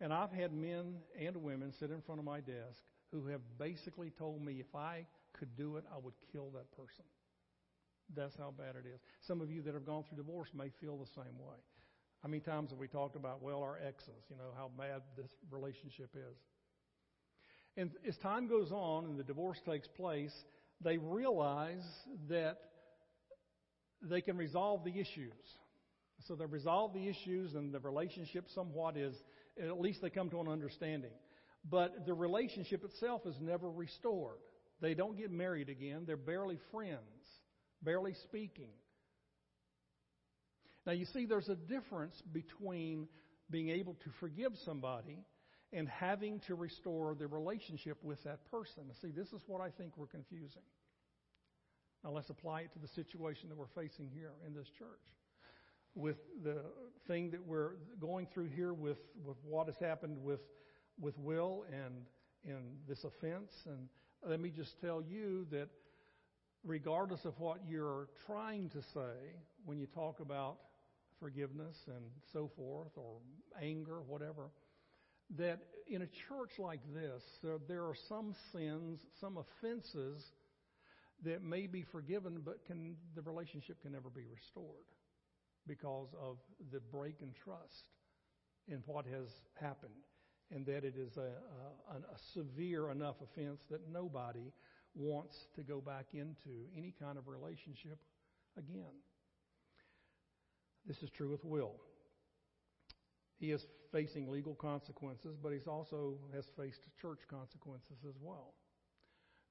And 0.00 0.12
I've 0.12 0.30
had 0.30 0.52
men 0.52 0.94
and 1.18 1.36
women 1.36 1.72
sit 1.72 1.90
in 1.90 2.02
front 2.02 2.20
of 2.20 2.24
my 2.24 2.38
desk 2.38 2.78
who 3.10 3.26
have 3.28 3.40
basically 3.58 4.10
told 4.10 4.44
me 4.44 4.60
if 4.60 4.74
I 4.76 5.06
could 5.32 5.56
do 5.56 5.76
it, 5.76 5.84
I 5.92 5.98
would 5.98 6.14
kill 6.30 6.50
that 6.54 6.70
person. 6.76 7.04
That's 8.14 8.36
how 8.36 8.54
bad 8.56 8.76
it 8.76 8.86
is. 8.86 9.00
Some 9.26 9.40
of 9.40 9.50
you 9.50 9.62
that 9.62 9.74
have 9.74 9.86
gone 9.86 10.04
through 10.04 10.18
divorce 10.18 10.50
may 10.54 10.70
feel 10.80 10.96
the 10.96 11.10
same 11.14 11.38
way. 11.38 11.58
How 12.22 12.28
many 12.28 12.40
times 12.40 12.70
have 12.70 12.78
we 12.78 12.86
talked 12.86 13.16
about, 13.16 13.42
well, 13.42 13.62
our 13.62 13.78
exes, 13.84 14.22
you 14.30 14.36
know, 14.36 14.54
how 14.56 14.70
bad 14.78 15.02
this 15.16 15.30
relationship 15.50 16.10
is? 16.14 16.36
And 17.76 17.90
as 18.06 18.16
time 18.18 18.48
goes 18.48 18.70
on 18.70 19.04
and 19.04 19.18
the 19.18 19.24
divorce 19.24 19.58
takes 19.66 19.88
place, 19.88 20.32
they 20.80 20.98
realize 20.98 21.84
that 22.28 22.58
they 24.02 24.20
can 24.20 24.36
resolve 24.36 24.84
the 24.84 25.00
issues. 25.00 25.32
So 26.26 26.36
they 26.36 26.46
resolve 26.46 26.94
the 26.94 27.08
issues 27.08 27.54
and 27.54 27.72
the 27.72 27.80
relationship 27.80 28.46
somewhat 28.54 28.96
is, 28.96 29.14
at 29.60 29.80
least 29.80 30.00
they 30.02 30.10
come 30.10 30.30
to 30.30 30.40
an 30.40 30.48
understanding. 30.48 31.10
But 31.68 32.06
the 32.06 32.14
relationship 32.14 32.84
itself 32.84 33.22
is 33.26 33.34
never 33.40 33.70
restored. 33.70 34.38
They 34.80 34.94
don't 34.94 35.16
get 35.16 35.30
married 35.30 35.68
again. 35.68 36.04
They're 36.06 36.16
barely 36.16 36.58
friends, 36.70 37.00
barely 37.82 38.14
speaking. 38.24 38.70
Now 40.86 40.92
you 40.92 41.06
see, 41.06 41.26
there's 41.26 41.48
a 41.48 41.54
difference 41.54 42.20
between 42.32 43.08
being 43.50 43.70
able 43.70 43.94
to 43.94 44.10
forgive 44.20 44.52
somebody 44.64 45.18
and 45.74 45.88
having 45.88 46.38
to 46.40 46.54
restore 46.54 47.16
the 47.16 47.26
relationship 47.26 47.98
with 48.02 48.22
that 48.22 48.48
person. 48.50 48.84
See, 49.02 49.10
this 49.10 49.32
is 49.32 49.42
what 49.46 49.60
I 49.60 49.70
think 49.70 49.96
we're 49.96 50.06
confusing. 50.06 50.62
Now 52.04 52.10
let's 52.10 52.30
apply 52.30 52.60
it 52.60 52.72
to 52.74 52.78
the 52.78 52.88
situation 52.88 53.48
that 53.48 53.58
we're 53.58 53.66
facing 53.74 54.08
here 54.14 54.32
in 54.46 54.54
this 54.54 54.68
church. 54.78 55.00
With 55.96 56.16
the 56.42 56.62
thing 57.08 57.30
that 57.32 57.44
we're 57.44 57.72
going 58.00 58.28
through 58.32 58.48
here 58.48 58.72
with, 58.72 58.98
with 59.24 59.36
what 59.44 59.66
has 59.66 59.76
happened 59.78 60.16
with, 60.22 60.40
with 61.00 61.18
Will 61.18 61.64
and, 61.72 61.94
and 62.44 62.64
this 62.88 63.04
offense. 63.04 63.52
And 63.66 63.88
let 64.24 64.40
me 64.40 64.50
just 64.50 64.80
tell 64.80 65.02
you 65.02 65.46
that 65.50 65.68
regardless 66.62 67.24
of 67.24 67.38
what 67.40 67.58
you're 67.68 68.08
trying 68.26 68.70
to 68.70 68.82
say 68.82 69.34
when 69.64 69.78
you 69.78 69.86
talk 69.86 70.20
about 70.20 70.58
forgiveness 71.20 71.76
and 71.86 72.04
so 72.32 72.50
forth, 72.56 72.92
or 72.96 73.16
anger, 73.62 74.02
whatever, 74.06 74.50
that 75.38 75.58
in 75.88 76.02
a 76.02 76.06
church 76.28 76.58
like 76.58 76.80
this, 76.94 77.22
there, 77.42 77.58
there 77.68 77.82
are 77.82 77.96
some 78.08 78.34
sins, 78.52 79.00
some 79.20 79.38
offenses 79.38 80.22
that 81.24 81.42
may 81.42 81.66
be 81.66 81.84
forgiven, 81.92 82.42
but 82.44 82.64
can, 82.66 82.96
the 83.14 83.22
relationship 83.22 83.80
can 83.82 83.92
never 83.92 84.10
be 84.10 84.24
restored 84.30 84.84
because 85.66 86.08
of 86.20 86.36
the 86.72 86.80
break 86.80 87.16
in 87.20 87.30
trust 87.44 87.84
in 88.68 88.82
what 88.86 89.06
has 89.06 89.28
happened, 89.60 89.92
and 90.50 90.66
that 90.66 90.84
it 90.84 90.94
is 90.96 91.16
a, 91.16 91.32
a, 91.92 91.96
a 91.96 92.18
severe 92.32 92.90
enough 92.90 93.16
offense 93.22 93.60
that 93.70 93.80
nobody 93.90 94.52
wants 94.94 95.36
to 95.56 95.62
go 95.62 95.80
back 95.80 96.06
into 96.12 96.68
any 96.76 96.94
kind 97.00 97.18
of 97.18 97.26
relationship 97.28 97.98
again. 98.56 98.94
This 100.86 101.02
is 101.02 101.10
true 101.10 101.30
with 101.30 101.44
Will. 101.44 101.72
He 103.44 103.50
is 103.50 103.66
facing 103.92 104.30
legal 104.30 104.54
consequences, 104.54 105.36
but 105.36 105.52
he's 105.52 105.66
also 105.66 106.14
has 106.34 106.46
faced 106.56 106.80
church 106.98 107.20
consequences 107.28 107.98
as 108.08 108.14
well. 108.22 108.54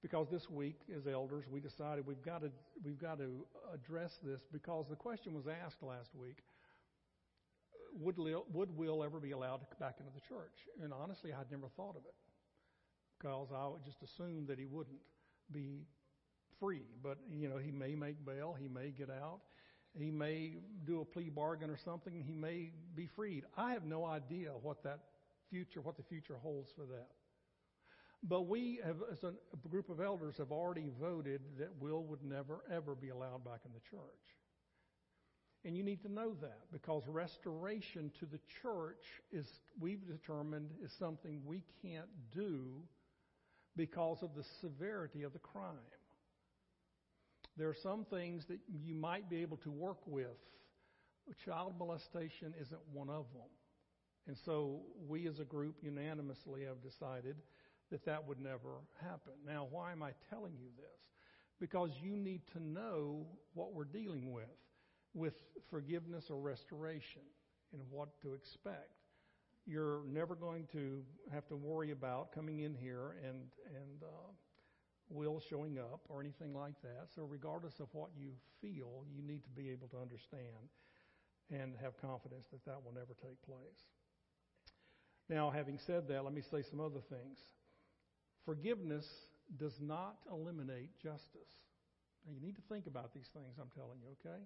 Because 0.02 0.28
this 0.32 0.50
week, 0.50 0.80
as 0.98 1.06
elders, 1.06 1.46
we 1.48 1.60
decided 1.60 2.08
we've 2.08 2.26
got 2.26 2.42
to 2.42 2.50
we've 2.84 2.98
got 2.98 3.20
to 3.20 3.46
address 3.72 4.18
this 4.24 4.42
because 4.52 4.88
the 4.90 4.96
question 4.96 5.36
was 5.36 5.46
asked 5.46 5.84
last 5.84 6.10
week: 6.16 6.38
Would 8.00 8.18
would 8.52 8.76
Will 8.76 9.04
ever 9.04 9.20
be 9.20 9.30
allowed 9.30 9.62
back 9.80 9.98
into 10.00 10.12
the 10.12 10.22
church? 10.28 10.58
And 10.82 10.92
honestly, 10.92 11.32
I'd 11.32 11.52
never 11.52 11.68
thought 11.78 11.96
of 11.96 12.04
it 12.06 12.18
because 13.20 13.50
I 13.56 13.68
would 13.68 13.86
just 13.86 14.02
assume 14.02 14.48
that 14.48 14.58
he 14.58 14.66
wouldn't 14.66 15.02
be 15.52 15.86
free. 16.60 16.82
But 17.04 17.20
you 17.32 17.48
know, 17.48 17.58
he 17.58 17.70
may 17.70 17.94
make 17.94 18.26
bail, 18.26 18.56
he 18.60 18.68
may 18.68 18.90
get 18.90 19.12
out, 19.12 19.42
he 19.98 20.10
may 20.10 20.54
do 20.86 21.02
a 21.02 21.06
plea 21.06 21.30
bargain 21.30 21.70
or 21.70 21.78
something. 21.86 22.24
He 22.26 22.36
may 22.36 22.72
be 22.96 23.08
freed. 23.16 23.44
I 23.56 23.74
have 23.74 23.86
no 23.86 24.06
idea 24.06 24.52
what 24.62 24.84
that 24.84 25.00
future, 25.50 25.82
what 25.82 25.98
the 25.98 26.04
future 26.04 26.36
holds 26.42 26.72
for 26.76 26.86
that. 26.86 27.10
But 28.24 28.48
we, 28.48 28.80
have, 28.84 28.98
as 29.12 29.24
a 29.24 29.68
group 29.68 29.90
of 29.90 30.00
elders, 30.00 30.36
have 30.38 30.52
already 30.52 30.90
voted 31.00 31.42
that 31.60 31.70
Will 31.82 32.04
would 32.06 32.24
never, 32.24 32.62
ever 32.72 32.96
be 32.96 33.10
allowed 33.10 33.44
back 33.44 33.60
in 33.66 33.74
the 33.74 33.82
church. 33.92 34.02
And 35.66 35.78
you 35.78 35.84
need 35.84 36.02
to 36.04 36.12
know 36.12 36.34
that 36.42 36.60
because 36.72 37.04
restoration 37.08 38.12
to 38.20 38.26
the 38.26 38.40
church 38.62 39.04
is, 39.32 39.46
we've 39.80 40.06
determined, 40.08 40.70
is 40.84 40.92
something 41.00 41.42
we 41.46 41.64
can't 41.82 42.10
do 42.34 42.82
because 43.76 44.18
of 44.22 44.30
the 44.36 44.44
severity 44.62 45.24
of 45.24 45.34
the 45.34 45.40
crime. 45.40 45.78
There 47.58 47.70
are 47.70 47.76
some 47.84 48.06
things 48.06 48.46
that 48.48 48.60
you 48.68 48.96
might 48.96 49.30
be 49.30 49.42
able 49.42 49.58
to 49.58 49.72
work 49.72 50.00
with. 50.06 50.38
Child 51.46 51.76
molestation 51.78 52.54
isn't 52.60 52.82
one 52.92 53.10
of 53.10 53.26
them. 53.34 53.50
And 54.28 54.38
so 54.46 54.82
we 55.08 55.28
as 55.28 55.40
a 55.40 55.44
group 55.44 55.76
unanimously 55.82 56.64
have 56.64 56.82
decided 56.82 57.36
that 57.92 58.06
that 58.06 58.28
would 58.28 58.40
never 58.40 58.82
happen. 59.02 59.34
Now, 59.46 59.68
why 59.70 59.92
am 59.92 60.02
I 60.02 60.12
telling 60.30 60.54
you 60.60 60.70
this? 60.78 61.00
Because 61.60 61.92
you 62.02 62.16
need 62.16 62.42
to 62.54 62.64
know 62.64 63.26
what 63.54 63.74
we're 63.74 63.84
dealing 63.84 64.32
with, 64.32 64.46
with 65.14 65.34
forgiveness 65.70 66.26
or 66.30 66.40
restoration 66.40 67.22
and 67.72 67.82
what 67.92 68.10
to 68.22 68.34
expect. 68.34 68.90
You're 69.66 70.02
never 70.08 70.36
going 70.36 70.68
to 70.74 71.04
have 71.32 71.48
to 71.48 71.56
worry 71.56 71.92
about 71.92 72.34
coming 72.34 72.62
in 72.62 72.74
here 72.74 73.16
and, 73.24 73.44
and 73.68 74.04
uh, 74.04 74.32
will 75.10 75.42
showing 75.50 75.80
up 75.80 76.02
or 76.10 76.22
anything 76.22 76.54
like 76.54 76.80
that. 76.82 77.08
So, 77.16 77.24
regardless 77.24 77.80
of 77.80 77.88
what 77.92 78.10
you 78.18 78.32
feel, 78.62 79.06
you 79.14 79.22
need 79.22 79.44
to 79.44 79.50
be 79.50 79.70
able 79.70 79.88
to 79.90 79.98
understand 79.98 80.70
and 81.52 81.74
have 81.82 82.00
confidence 82.02 82.46
that 82.52 82.66
that 82.66 82.84
will 82.84 82.94
never 82.94 83.14
take 83.22 83.42
place. 83.44 83.82
Now, 85.30 85.50
having 85.50 85.80
said 85.86 86.08
that, 86.08 86.24
let 86.24 86.34
me 86.34 86.42
say 86.52 86.64
some 86.70 86.80
other 86.80 87.02
things. 87.10 87.38
Forgiveness 88.46 89.06
does 89.58 89.74
not 89.80 90.18
eliminate 90.32 90.90
justice. 91.02 91.52
Now, 92.26 92.34
you 92.34 92.46
need 92.46 92.56
to 92.56 92.62
think 92.70 92.88
about 92.88 93.14
these 93.14 93.28
things 93.34 93.56
I'm 93.60 93.72
telling 93.76 94.00
you, 94.02 94.16
okay? 94.20 94.42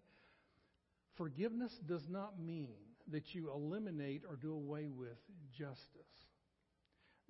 Forgiveness 1.15 1.71
does 1.87 2.07
not 2.09 2.39
mean 2.39 2.75
that 3.11 3.33
you 3.33 3.49
eliminate 3.51 4.23
or 4.27 4.35
do 4.35 4.53
away 4.53 4.89
with 4.89 5.17
justice. 5.57 5.77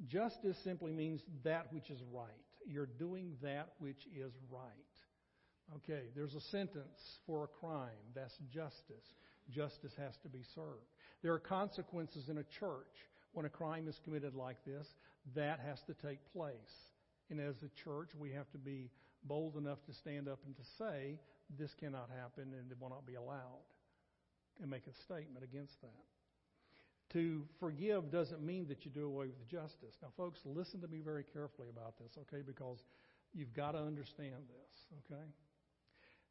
Justice 0.07 0.57
simply 0.63 0.91
means 0.91 1.22
that 1.43 1.72
which 1.72 1.89
is 1.89 2.01
right 2.12 2.46
you're 2.67 2.89
doing 3.00 3.36
that 3.41 3.69
which 3.79 4.05
is 4.15 4.33
right. 4.51 4.71
Okay, 5.77 6.03
there's 6.15 6.36
a 6.36 6.41
sentence 6.51 7.19
for 7.25 7.43
a 7.43 7.47
crime. 7.47 7.89
That's 8.15 8.38
justice. 8.53 9.05
Justice 9.50 9.93
has 9.97 10.13
to 10.24 10.29
be 10.29 10.43
served. 10.55 10.88
There 11.21 11.33
are 11.33 11.39
consequences 11.39 12.29
in 12.29 12.38
a 12.38 12.45
church 12.59 12.95
when 13.33 13.45
a 13.45 13.50
crime 13.50 13.88
is 13.88 14.00
committed 14.03 14.36
like 14.36 14.57
this. 14.65 14.88
That 15.36 15.59
has 15.59 15.79
to 15.88 15.93
take 15.93 16.19
place. 16.33 16.53
And 17.29 17.39
as 17.41 17.55
a 17.63 17.83
church, 17.83 18.09
we 18.17 18.31
have 18.31 18.50
to 18.51 18.57
be 18.57 18.89
bold 19.24 19.57
enough 19.57 19.79
to 19.88 19.93
stand 19.93 20.29
up 20.29 20.39
and 20.45 20.55
to 20.55 20.63
say, 20.77 21.19
this 21.57 21.74
cannot 21.79 22.09
happen 22.09 22.53
and 22.57 22.71
it 22.71 22.77
will 22.79 22.89
not 22.89 23.05
be 23.05 23.15
allowed, 23.15 23.63
and 24.62 24.69
make 24.69 24.88
a 24.88 24.93
statement 25.03 25.43
against 25.43 25.79
that. 25.81 26.16
To 27.13 27.45
forgive 27.59 28.11
doesn't 28.11 28.41
mean 28.41 28.67
that 28.67 28.83
you 28.83 28.91
do 28.91 29.05
away 29.05 29.27
with 29.27 29.47
justice. 29.47 29.95
Now, 30.01 30.09
folks, 30.17 30.39
listen 30.43 30.81
to 30.81 30.87
me 30.87 30.99
very 30.99 31.23
carefully 31.23 31.69
about 31.69 31.97
this, 31.97 32.17
okay? 32.17 32.43
Because 32.45 32.79
you've 33.33 33.53
got 33.53 33.71
to 33.71 33.79
understand 33.79 34.43
this, 34.49 35.01
okay? 35.05 35.23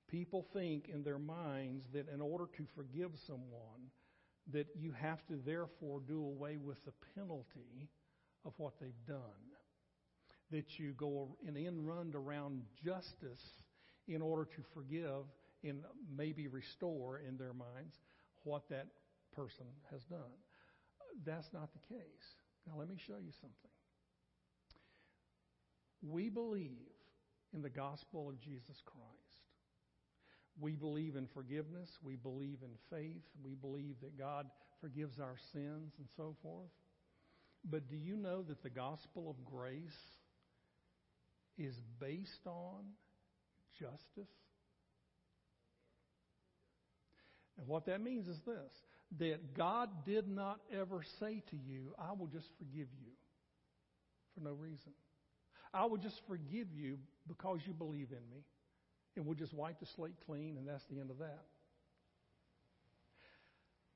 People 0.08 0.46
think 0.52 0.88
in 0.92 1.02
their 1.02 1.18
minds 1.18 1.84
that 1.92 2.08
in 2.12 2.20
order 2.20 2.46
to 2.58 2.64
forgive 2.74 3.10
someone, 3.26 3.90
that 4.52 4.66
you 4.78 4.92
have 4.92 5.26
to 5.26 5.36
therefore 5.44 6.00
do 6.06 6.22
away 6.22 6.56
with 6.56 6.84
the 6.84 6.92
penalty 7.14 7.88
of 8.44 8.52
what 8.58 8.74
they've 8.80 9.06
done. 9.06 9.18
That 10.52 10.78
you 10.78 10.92
go 10.92 11.36
an 11.46 11.56
end 11.56 11.88
run 11.88 12.12
around 12.14 12.62
justice 12.84 13.42
in 14.06 14.22
order 14.22 14.44
to 14.44 14.62
forgive 14.72 15.24
and 15.64 15.80
maybe 16.16 16.46
restore 16.46 17.18
in 17.26 17.36
their 17.36 17.52
minds 17.52 17.96
what 18.44 18.68
that 18.70 18.86
person 19.34 19.66
has 19.90 20.02
done. 20.04 20.20
That's 21.24 21.48
not 21.52 21.70
the 21.72 21.94
case. 21.94 22.34
Now, 22.66 22.74
let 22.78 22.88
me 22.88 22.96
show 23.06 23.16
you 23.16 23.32
something. 23.40 23.70
We 26.02 26.28
believe 26.28 26.70
in 27.54 27.62
the 27.62 27.70
gospel 27.70 28.28
of 28.28 28.40
Jesus 28.40 28.82
Christ. 28.84 29.06
We 30.60 30.72
believe 30.72 31.16
in 31.16 31.26
forgiveness. 31.34 31.88
We 32.02 32.16
believe 32.16 32.58
in 32.62 32.70
faith. 32.90 33.22
We 33.44 33.54
believe 33.54 33.96
that 34.02 34.18
God 34.18 34.46
forgives 34.80 35.18
our 35.18 35.36
sins 35.52 35.92
and 35.98 36.06
so 36.16 36.36
forth. 36.42 36.70
But 37.68 37.88
do 37.88 37.96
you 37.96 38.16
know 38.16 38.42
that 38.42 38.62
the 38.62 38.70
gospel 38.70 39.28
of 39.28 39.44
grace 39.44 39.80
is 41.58 41.74
based 41.98 42.46
on 42.46 42.84
justice? 43.78 44.32
And 47.58 47.66
what 47.66 47.86
that 47.86 48.02
means 48.02 48.28
is 48.28 48.38
this 48.46 48.72
that 49.18 49.54
God 49.54 49.88
did 50.04 50.28
not 50.28 50.60
ever 50.72 51.02
say 51.20 51.42
to 51.50 51.56
you, 51.56 51.94
I 51.98 52.12
will 52.12 52.26
just 52.26 52.48
forgive 52.58 52.88
you 53.00 53.12
for 54.34 54.40
no 54.44 54.52
reason. 54.52 54.92
I 55.72 55.84
will 55.86 55.98
just 55.98 56.20
forgive 56.28 56.68
you 56.74 56.98
because 57.28 57.60
you 57.66 57.72
believe 57.72 58.10
in 58.10 58.30
me. 58.30 58.44
And 59.16 59.24
we'll 59.24 59.34
just 59.34 59.54
wipe 59.54 59.80
the 59.80 59.86
slate 59.96 60.16
clean, 60.26 60.56
and 60.58 60.68
that's 60.68 60.84
the 60.90 61.00
end 61.00 61.10
of 61.10 61.18
that. 61.18 61.44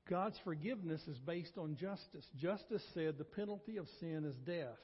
God's 0.08 0.38
forgiveness 0.44 1.02
is 1.06 1.18
based 1.18 1.58
on 1.58 1.76
justice. 1.76 2.24
Justice 2.36 2.82
said 2.94 3.18
the 3.18 3.24
penalty 3.24 3.76
of 3.76 3.86
sin 4.00 4.24
is 4.24 4.34
death. 4.46 4.78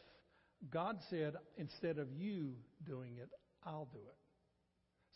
God 0.71 0.99
said, 1.11 1.35
instead 1.57 1.99
of 1.99 2.13
you 2.13 2.53
doing 2.85 3.17
it, 3.21 3.31
I'll 3.65 3.89
do 3.93 3.99
it. 3.99 4.17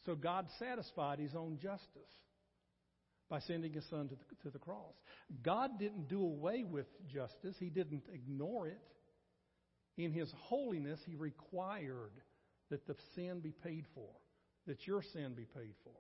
So 0.07 0.15
God 0.15 0.47
satisfied 0.59 1.19
his 1.19 1.35
own 1.35 1.59
justice 1.61 2.11
by 3.31 3.39
sending 3.39 3.73
his 3.73 3.89
son 3.89 4.09
to 4.09 4.17
the, 4.17 4.43
to 4.43 4.51
the 4.51 4.59
cross. 4.59 4.95
God 5.43 5.79
didn't 5.79 6.09
do 6.09 6.21
away 6.21 6.65
with 6.65 6.87
justice, 7.09 7.57
he 7.59 7.71
didn't 7.71 8.03
ignore 8.13 8.67
it. 8.67 8.81
In 9.97 10.13
his 10.13 10.33
holiness, 10.39 10.99
he 11.07 11.15
required 11.15 12.13
that 12.71 12.87
the 12.87 12.97
sin 13.15 13.41
be 13.41 13.53
paid 13.53 13.85
for, 13.95 14.09
that 14.67 14.87
your 14.87 15.03
sin 15.03 15.35
be 15.37 15.45
paid 15.45 15.75
for. 15.85 15.93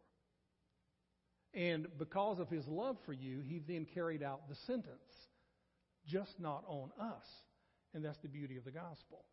And 1.52 1.86
because 1.98 2.38
of 2.38 2.48
his 2.48 2.66
love 2.66 2.96
for 3.04 3.12
you, 3.12 3.40
he 3.40 3.60
then 3.66 3.86
carried 3.94 4.22
out 4.22 4.48
the 4.48 4.54
sentence, 4.66 4.86
just 6.06 6.38
not 6.38 6.64
on 6.66 6.90
us. 7.00 7.26
And 7.92 8.04
that's 8.04 8.18
the 8.18 8.28
beauty 8.28 8.56
of 8.56 8.64
the 8.64 8.70
gospel. 8.70 9.24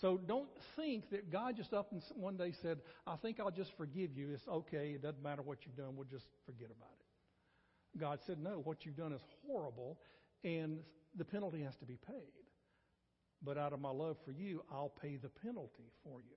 So 0.00 0.18
don't 0.18 0.48
think 0.76 1.10
that 1.10 1.32
God 1.32 1.56
just 1.56 1.72
up 1.72 1.90
and 1.92 2.02
one 2.14 2.36
day 2.36 2.52
said, 2.60 2.78
I 3.06 3.16
think 3.16 3.40
I'll 3.40 3.50
just 3.50 3.76
forgive 3.76 4.16
you. 4.16 4.30
It's 4.32 4.46
okay. 4.46 4.92
It 4.94 5.02
doesn't 5.02 5.22
matter 5.22 5.42
what 5.42 5.58
you've 5.64 5.76
done. 5.76 5.96
We'll 5.96 6.06
just 6.06 6.26
forget 6.44 6.68
about 6.68 6.92
it. 7.00 7.98
God 7.98 8.18
said, 8.26 8.38
no, 8.38 8.60
what 8.64 8.84
you've 8.84 8.96
done 8.96 9.12
is 9.12 9.22
horrible 9.46 9.98
and 10.44 10.78
the 11.16 11.24
penalty 11.24 11.62
has 11.62 11.76
to 11.76 11.86
be 11.86 11.98
paid. 12.06 12.44
But 13.42 13.56
out 13.56 13.72
of 13.72 13.80
my 13.80 13.90
love 13.90 14.16
for 14.24 14.32
you, 14.32 14.62
I'll 14.70 14.92
pay 15.00 15.16
the 15.16 15.28
penalty 15.28 15.90
for 16.04 16.20
you. 16.20 16.36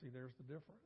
See, 0.00 0.08
there's 0.12 0.34
the 0.36 0.42
difference. 0.42 0.84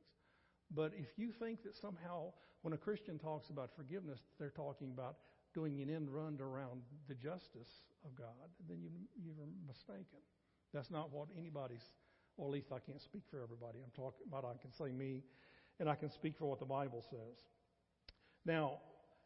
But 0.73 0.93
if 0.95 1.07
you 1.17 1.31
think 1.31 1.63
that 1.63 1.75
somehow 1.75 2.31
when 2.61 2.73
a 2.73 2.77
Christian 2.77 3.19
talks 3.19 3.49
about 3.49 3.71
forgiveness, 3.75 4.19
they're 4.39 4.49
talking 4.49 4.91
about 4.93 5.17
doing 5.53 5.81
an 5.81 5.89
end 5.89 6.09
run 6.09 6.37
around 6.39 6.81
the 7.07 7.15
justice 7.15 7.83
of 8.05 8.15
God, 8.15 8.47
then 8.67 8.77
you, 8.81 8.89
you're 9.21 9.35
mistaken. 9.67 10.23
That's 10.73 10.89
not 10.89 11.11
what 11.11 11.27
anybody's 11.37 11.83
or 12.37 12.47
at 12.47 12.51
least 12.51 12.67
I 12.71 12.79
can't 12.79 13.01
speak 13.01 13.23
for 13.29 13.41
everybody. 13.41 13.79
I'm 13.83 13.91
talking 13.95 14.25
about 14.27 14.45
I 14.45 14.59
can 14.61 14.71
say 14.73 14.91
me, 14.91 15.23
and 15.79 15.89
I 15.89 15.95
can 15.95 16.11
speak 16.11 16.37
for 16.37 16.45
what 16.45 16.59
the 16.59 16.65
Bible 16.65 17.03
says. 17.09 17.37
Now, 18.45 18.79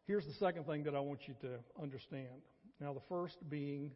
here's 0.05 0.25
the 0.25 0.33
second 0.33 0.65
thing 0.65 0.83
that 0.83 0.95
I 0.95 0.99
want 0.99 1.27
you 1.27 1.35
to 1.41 1.59
understand. 1.81 2.41
Now, 2.79 2.93
the 2.93 3.01
first 3.09 3.37
being 3.49 3.91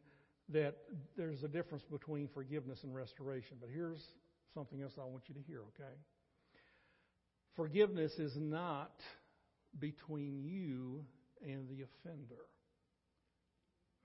that 0.50 0.76
there's 1.16 1.44
a 1.44 1.48
difference 1.48 1.84
between 1.90 2.28
forgiveness 2.34 2.80
and 2.84 2.94
restoration, 2.94 3.58
but 3.60 3.70
here's 3.74 4.02
something 4.54 4.82
else 4.82 4.94
I 5.00 5.06
want 5.06 5.24
you 5.28 5.36
to 5.36 5.42
hear, 5.42 5.62
okay? 5.76 5.94
Forgiveness 7.56 8.14
is 8.14 8.36
not 8.36 8.92
between 9.80 10.44
you 10.44 11.06
and 11.42 11.70
the 11.70 11.84
offender. 11.84 12.44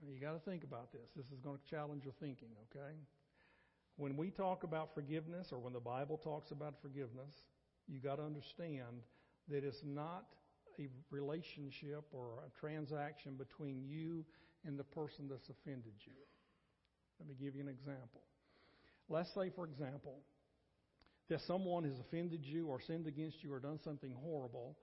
You 0.06 0.20
got 0.20 0.32
to 0.32 0.50
think 0.50 0.62
about 0.62 0.92
this. 0.92 1.08
This 1.16 1.26
is 1.26 1.40
going 1.40 1.58
to 1.58 1.70
challenge 1.74 2.04
your 2.04 2.12
thinking, 2.20 2.48
okay? 2.70 2.94
When 3.96 4.16
we 4.16 4.30
talk 4.30 4.62
about 4.62 4.94
forgiveness 4.94 5.48
or 5.52 5.58
when 5.58 5.72
the 5.72 5.80
Bible 5.80 6.20
talks 6.22 6.50
about 6.50 6.74
forgiveness, 6.82 7.34
you 7.88 7.98
got 8.00 8.16
to 8.16 8.22
understand 8.22 9.02
that 9.48 9.64
it's 9.64 9.82
not 9.84 10.24
a 10.78 10.88
relationship 11.10 12.04
or 12.12 12.44
a 12.46 12.60
transaction 12.60 13.34
between 13.36 13.82
you 13.86 14.24
and 14.64 14.78
the 14.78 14.84
person 14.84 15.28
that's 15.30 15.48
offended 15.48 15.94
you. 16.04 16.12
Let 17.18 17.28
me 17.28 17.34
give 17.40 17.54
you 17.54 17.62
an 17.62 17.68
example. 17.68 18.22
Let's 19.08 19.32
say, 19.34 19.50
for 19.54 19.64
example, 19.64 20.18
that 21.30 21.40
someone 21.46 21.84
has 21.84 21.98
offended 21.98 22.40
you 22.44 22.66
or 22.66 22.80
sinned 22.80 23.06
against 23.06 23.42
you 23.42 23.52
or 23.52 23.60
done 23.60 23.78
something 23.82 24.12
horrible, 24.22 24.76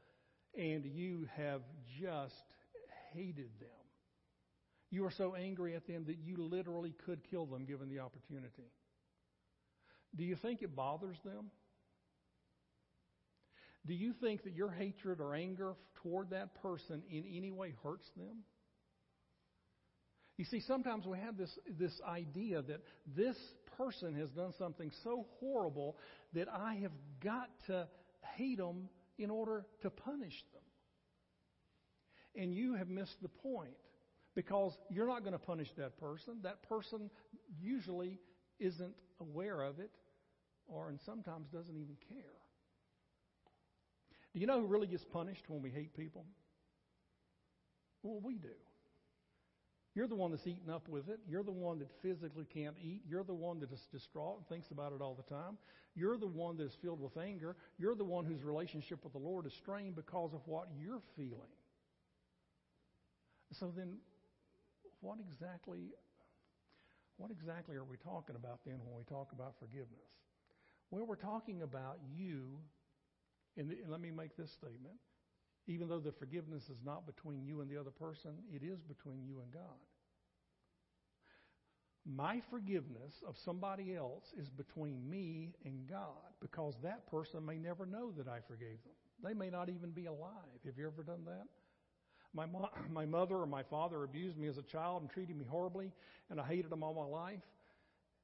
and 0.58 0.86
you 0.86 1.28
have 1.38 1.62
just 2.02 2.34
hated 3.13 3.49
them. 3.60 3.69
You 4.89 5.06
are 5.06 5.12
so 5.12 5.36
angry 5.36 5.76
at 5.76 5.88
them 5.88 6.06
that 6.08 6.17
you 6.23 6.38
literally 6.38 6.93
could 7.06 7.19
kill 7.30 7.45
them 7.45 7.65
given 7.65 7.89
the 7.89 7.99
opportunity. 7.99 8.71
Do 10.15 10.23
you 10.23 10.36
think 10.36 10.62
it 10.62 10.76
bothers 10.76 11.17
them? 11.23 11.52
Do 13.86 13.93
you 13.93 14.13
think 14.21 14.43
that 14.43 14.54
your 14.54 14.71
hatred 14.71 15.19
or 15.19 15.36
anger 15.36 15.73
toward 16.02 16.30
that 16.30 16.62
person 16.62 17.04
in 17.10 17.26
any 17.36 17.52
way 17.52 17.73
hurts 17.84 18.10
them? 18.15 18.43
You 20.38 20.45
see, 20.45 20.62
sometimes 20.62 21.06
we 21.06 21.17
have 21.19 21.38
this, 21.38 21.52
this 21.80 21.93
idea 22.08 22.62
that 22.62 22.82
this 23.15 23.36
person 23.78 24.15
has 24.15 24.30
done 24.30 24.54
something 24.58 24.91
so 25.04 25.26
horrible 25.39 25.97
that 26.34 26.47
I 26.49 26.76
have 26.76 26.91
got 27.23 27.49
to 27.67 27.88
hate 28.36 28.58
them 28.58 28.89
in 29.17 29.30
order 29.30 29.65
to 29.82 29.89
punish 29.89 30.34
them. 30.54 30.62
And 32.41 32.54
you 32.54 32.76
have 32.76 32.88
missed 32.88 33.21
the 33.21 33.28
point 33.28 33.76
because 34.34 34.76
you're 34.89 35.08
not 35.08 35.21
going 35.21 35.34
to 35.34 35.39
punish 35.39 35.67
that 35.78 35.97
person. 35.99 36.38
That 36.43 36.67
person 36.67 37.12
usually 37.62 38.19
isn't 38.60 38.95
aware 39.19 39.62
of 39.62 39.80
it 39.80 39.91
or 40.67 40.89
and 40.89 40.99
sometimes 41.02 41.47
doesn't 41.49 41.78
even 41.78 41.95
care. 42.10 42.38
Do 44.34 44.39
you 44.39 44.47
know 44.47 44.62
who 44.62 44.67
really 44.67 44.88
gets 44.88 45.06
punished 45.06 45.49
when 45.49 45.62
we 45.62 45.69
hate 45.69 45.95
people? 45.95 46.26
Well, 48.02 48.19
we 48.23 48.36
do. 48.36 48.49
You're 49.95 50.08
the 50.08 50.15
one 50.15 50.32
that's 50.32 50.47
eaten 50.47 50.71
up 50.71 50.89
with 50.89 51.08
it. 51.08 51.19
You're 51.30 51.43
the 51.43 51.52
one 51.52 51.78
that 51.80 51.89
physically 52.02 52.45
can't 52.52 52.76
eat. 52.82 53.04
You're 53.08 53.23
the 53.23 53.34
one 53.34 53.60
that 53.60 53.71
is 53.71 53.88
distraught 53.91 54.38
and 54.39 54.47
thinks 54.47 54.71
about 54.71 54.91
it 54.91 55.02
all 55.02 55.13
the 55.13 55.30
time. 55.34 55.58
You're 55.95 56.17
the 56.17 56.28
one 56.28 56.58
that 56.58 56.63
is 56.63 56.76
filled 56.82 56.99
with 56.99 57.15
anger. 57.15 57.56
You're 57.78 57.93
the 57.93 58.04
one 58.04 58.26
whose 58.26 58.41
relationship 58.41 59.04
with 59.04 59.13
the 59.13 59.19
Lord 59.19 59.45
is 59.45 59.54
strained 59.54 59.95
because 59.95 60.34
of 60.34 60.41
what 60.47 60.67
you're 60.82 61.02
feeling. 61.15 61.54
So 63.52 63.71
then, 63.76 63.97
what 65.02 65.19
exactly, 65.19 65.91
what 67.17 67.30
exactly 67.30 67.76
are 67.76 67.84
we 67.84 67.97
talking 67.97 68.36
about 68.36 68.62
then 68.65 68.80
when 68.84 68.97
we 68.97 69.04
talk 69.04 69.32
about 69.32 69.54
forgiveness? 69.60 70.23
Well, 70.93 71.08
we're 71.08 71.15
talking 71.15 71.63
about 71.63 71.97
you, 72.15 72.60
and, 73.58 73.67
the, 73.67 73.79
and 73.82 73.89
let 73.89 73.99
me 73.99 74.12
make 74.12 74.38
this 74.38 74.51
statement. 74.51 74.93
Even 75.65 75.88
though 75.88 75.99
the 75.99 76.12
forgiveness 76.12 76.62
is 76.69 76.77
not 76.86 77.08
between 77.08 77.43
you 77.43 77.62
and 77.62 77.71
the 77.71 77.79
other 77.79 77.89
person, 77.89 78.34
it 78.53 78.62
is 78.63 78.79
between 78.84 79.23
you 79.25 79.39
and 79.41 79.51
God. 79.51 79.82
My 82.06 82.43
forgiveness 82.51 83.12
of 83.27 83.34
somebody 83.43 83.95
else 83.95 84.25
is 84.38 84.51
between 84.51 85.10
me 85.10 85.56
and 85.65 85.88
God 85.89 86.29
because 86.39 86.75
that 86.84 87.10
person 87.10 87.43
may 87.43 87.58
never 87.58 87.88
know 87.88 88.12
that 88.15 88.27
I 88.27 88.38
forgave 88.47 88.77
them. 88.84 88.93
They 89.23 89.34
may 89.34 89.49
not 89.49 89.69
even 89.69 89.89
be 89.89 90.06
alive. 90.06 90.62
Have 90.63 90.77
you 90.77 90.86
ever 90.86 91.01
done 91.01 91.25
that? 91.25 91.47
My, 92.36 92.45
mo- 92.45 92.69
my 92.91 93.08
mother 93.08 93.38
or 93.38 93.47
my 93.47 93.63
father 93.63 94.03
abused 94.03 94.38
me 94.38 94.47
as 94.47 94.60
a 94.60 94.63
child 94.63 95.01
and 95.01 95.10
treated 95.10 95.36
me 95.36 95.45
horribly, 95.49 95.91
and 96.29 96.39
I 96.39 96.45
hated 96.45 96.69
them 96.69 96.84
all 96.84 96.93
my 96.93 97.19
life. 97.19 97.41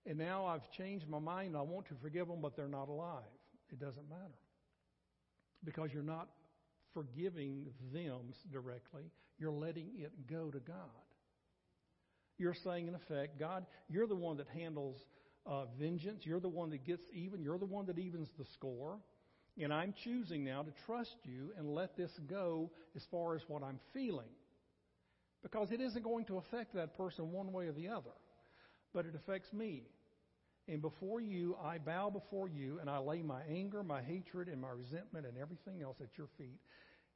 And 0.09 0.17
now 0.17 0.47
I've 0.47 0.69
changed 0.71 1.07
my 1.07 1.19
mind. 1.19 1.55
I 1.55 1.61
want 1.61 1.85
to 1.89 1.93
forgive 2.01 2.27
them, 2.27 2.39
but 2.41 2.55
they're 2.55 2.67
not 2.67 2.89
alive. 2.89 3.21
It 3.71 3.79
doesn't 3.79 4.09
matter. 4.09 4.39
Because 5.63 5.91
you're 5.93 6.01
not 6.01 6.29
forgiving 6.95 7.67
them 7.93 8.33
directly, 8.51 9.03
you're 9.37 9.51
letting 9.51 9.91
it 9.99 10.11
go 10.27 10.49
to 10.49 10.57
God. 10.57 10.75
You're 12.39 12.55
saying, 12.63 12.87
in 12.87 12.95
effect, 12.95 13.37
God, 13.37 13.67
you're 13.87 14.07
the 14.07 14.15
one 14.15 14.37
that 14.37 14.47
handles 14.47 14.97
uh, 15.45 15.65
vengeance. 15.79 16.23
You're 16.25 16.39
the 16.39 16.49
one 16.49 16.71
that 16.71 16.83
gets 16.85 17.03
even. 17.13 17.43
You're 17.43 17.59
the 17.59 17.65
one 17.65 17.85
that 17.85 17.99
evens 17.99 18.29
the 18.39 18.45
score. 18.55 18.97
And 19.61 19.71
I'm 19.71 19.93
choosing 20.03 20.43
now 20.43 20.63
to 20.63 20.71
trust 20.87 21.17
you 21.23 21.51
and 21.55 21.75
let 21.75 21.95
this 21.95 22.11
go 22.27 22.71
as 22.95 23.03
far 23.11 23.35
as 23.35 23.41
what 23.47 23.61
I'm 23.61 23.79
feeling. 23.93 24.29
Because 25.43 25.71
it 25.71 25.81
isn't 25.81 26.03
going 26.03 26.25
to 26.25 26.37
affect 26.37 26.73
that 26.73 26.97
person 26.97 27.31
one 27.31 27.51
way 27.51 27.67
or 27.67 27.73
the 27.73 27.89
other 27.89 28.11
but 28.93 29.05
it 29.05 29.15
affects 29.15 29.51
me. 29.53 29.83
And 30.69 30.83
before 30.83 31.19
you, 31.19 31.57
I 31.63 31.79
bow 31.79 32.11
before 32.11 32.47
you, 32.47 32.77
and 32.79 32.89
I 32.89 32.99
lay 32.99 33.23
my 33.23 33.41
anger, 33.49 33.81
my 33.81 34.03
hatred, 34.03 34.47
and 34.47 34.61
my 34.61 34.69
resentment, 34.69 35.25
and 35.25 35.35
everything 35.35 35.81
else 35.81 35.97
at 35.99 36.15
your 36.15 36.27
feet. 36.37 36.59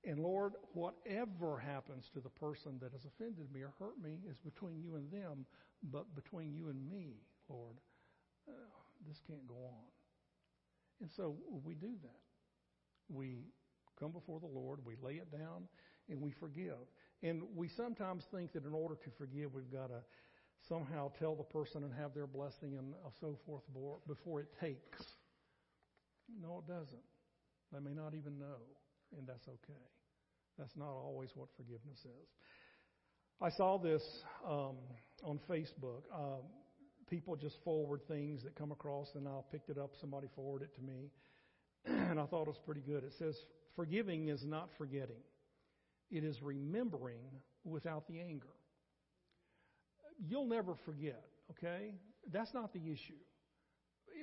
And 0.03 0.19
Lord, 0.19 0.53
whatever 0.73 1.59
happens 1.59 2.09
to 2.15 2.19
the 2.19 2.29
person 2.29 2.79
that 2.81 2.91
has 2.91 3.05
offended 3.05 3.53
me 3.53 3.61
or 3.61 3.71
hurt 3.77 4.01
me 4.03 4.17
is 4.27 4.37
between 4.43 4.81
you 4.81 4.95
and 4.95 5.11
them, 5.11 5.45
but 5.91 6.15
between 6.15 6.51
you 6.51 6.69
and 6.69 6.89
me, 6.89 7.13
Lord, 7.47 7.75
uh, 8.49 8.53
this 9.07 9.17
can't 9.27 9.47
go 9.47 9.65
on. 9.65 9.85
And 11.01 11.11
so 11.15 11.35
we 11.63 11.75
do 11.75 11.91
that. 12.01 12.21
We 13.07 13.45
come 13.99 14.11
before 14.11 14.39
the 14.39 14.47
Lord, 14.47 14.79
we 14.83 14.95
lay 15.03 15.13
it 15.13 15.31
down, 15.31 15.67
and 16.09 16.19
we 16.19 16.31
forgive. 16.31 16.81
And 17.21 17.43
we 17.55 17.69
sometimes 17.69 18.23
think 18.33 18.51
that 18.53 18.65
in 18.65 18.73
order 18.73 18.95
to 18.95 19.09
forgive, 19.17 19.53
we've 19.53 19.71
got 19.71 19.87
to 19.87 20.01
somehow 20.67 21.11
tell 21.19 21.35
the 21.35 21.43
person 21.43 21.83
and 21.83 21.93
have 21.93 22.13
their 22.13 22.27
blessing 22.27 22.77
and 22.77 22.93
so 23.19 23.37
forth 23.45 23.63
before 24.07 24.39
it 24.39 24.47
takes. 24.59 25.03
No, 26.41 26.63
it 26.65 26.71
doesn't. 26.71 27.03
They 27.71 27.79
may 27.79 27.93
not 27.93 28.13
even 28.13 28.39
know, 28.39 28.61
and 29.17 29.27
that's 29.27 29.47
okay. 29.47 29.83
That's 30.57 30.75
not 30.75 30.89
always 30.89 31.29
what 31.35 31.47
forgiveness 31.57 31.99
is. 31.99 32.29
I 33.41 33.49
saw 33.49 33.77
this 33.77 34.03
um, 34.47 34.77
on 35.23 35.39
Facebook. 35.49 36.03
Um, 36.13 36.43
people 37.09 37.35
just 37.35 37.57
forward 37.63 38.01
things 38.07 38.43
that 38.43 38.55
come 38.55 38.71
across, 38.71 39.09
and 39.15 39.27
I 39.27 39.39
picked 39.51 39.69
it 39.69 39.77
up. 39.77 39.91
Somebody 39.99 40.27
forwarded 40.35 40.69
it 40.69 40.75
to 40.75 40.81
me, 40.81 41.11
and 41.85 42.19
I 42.19 42.25
thought 42.25 42.43
it 42.43 42.47
was 42.47 42.61
pretty 42.65 42.81
good. 42.81 43.03
It 43.03 43.13
says, 43.17 43.35
Forgiving 43.75 44.29
is 44.29 44.43
not 44.45 44.69
forgetting, 44.77 45.23
it 46.11 46.23
is 46.23 46.41
remembering 46.41 47.25
without 47.63 48.07
the 48.07 48.19
anger. 48.19 48.52
You'll 50.19 50.47
never 50.47 50.75
forget, 50.85 51.23
okay? 51.51 51.93
That's 52.31 52.53
not 52.53 52.73
the 52.73 52.91
issue. 52.91 53.19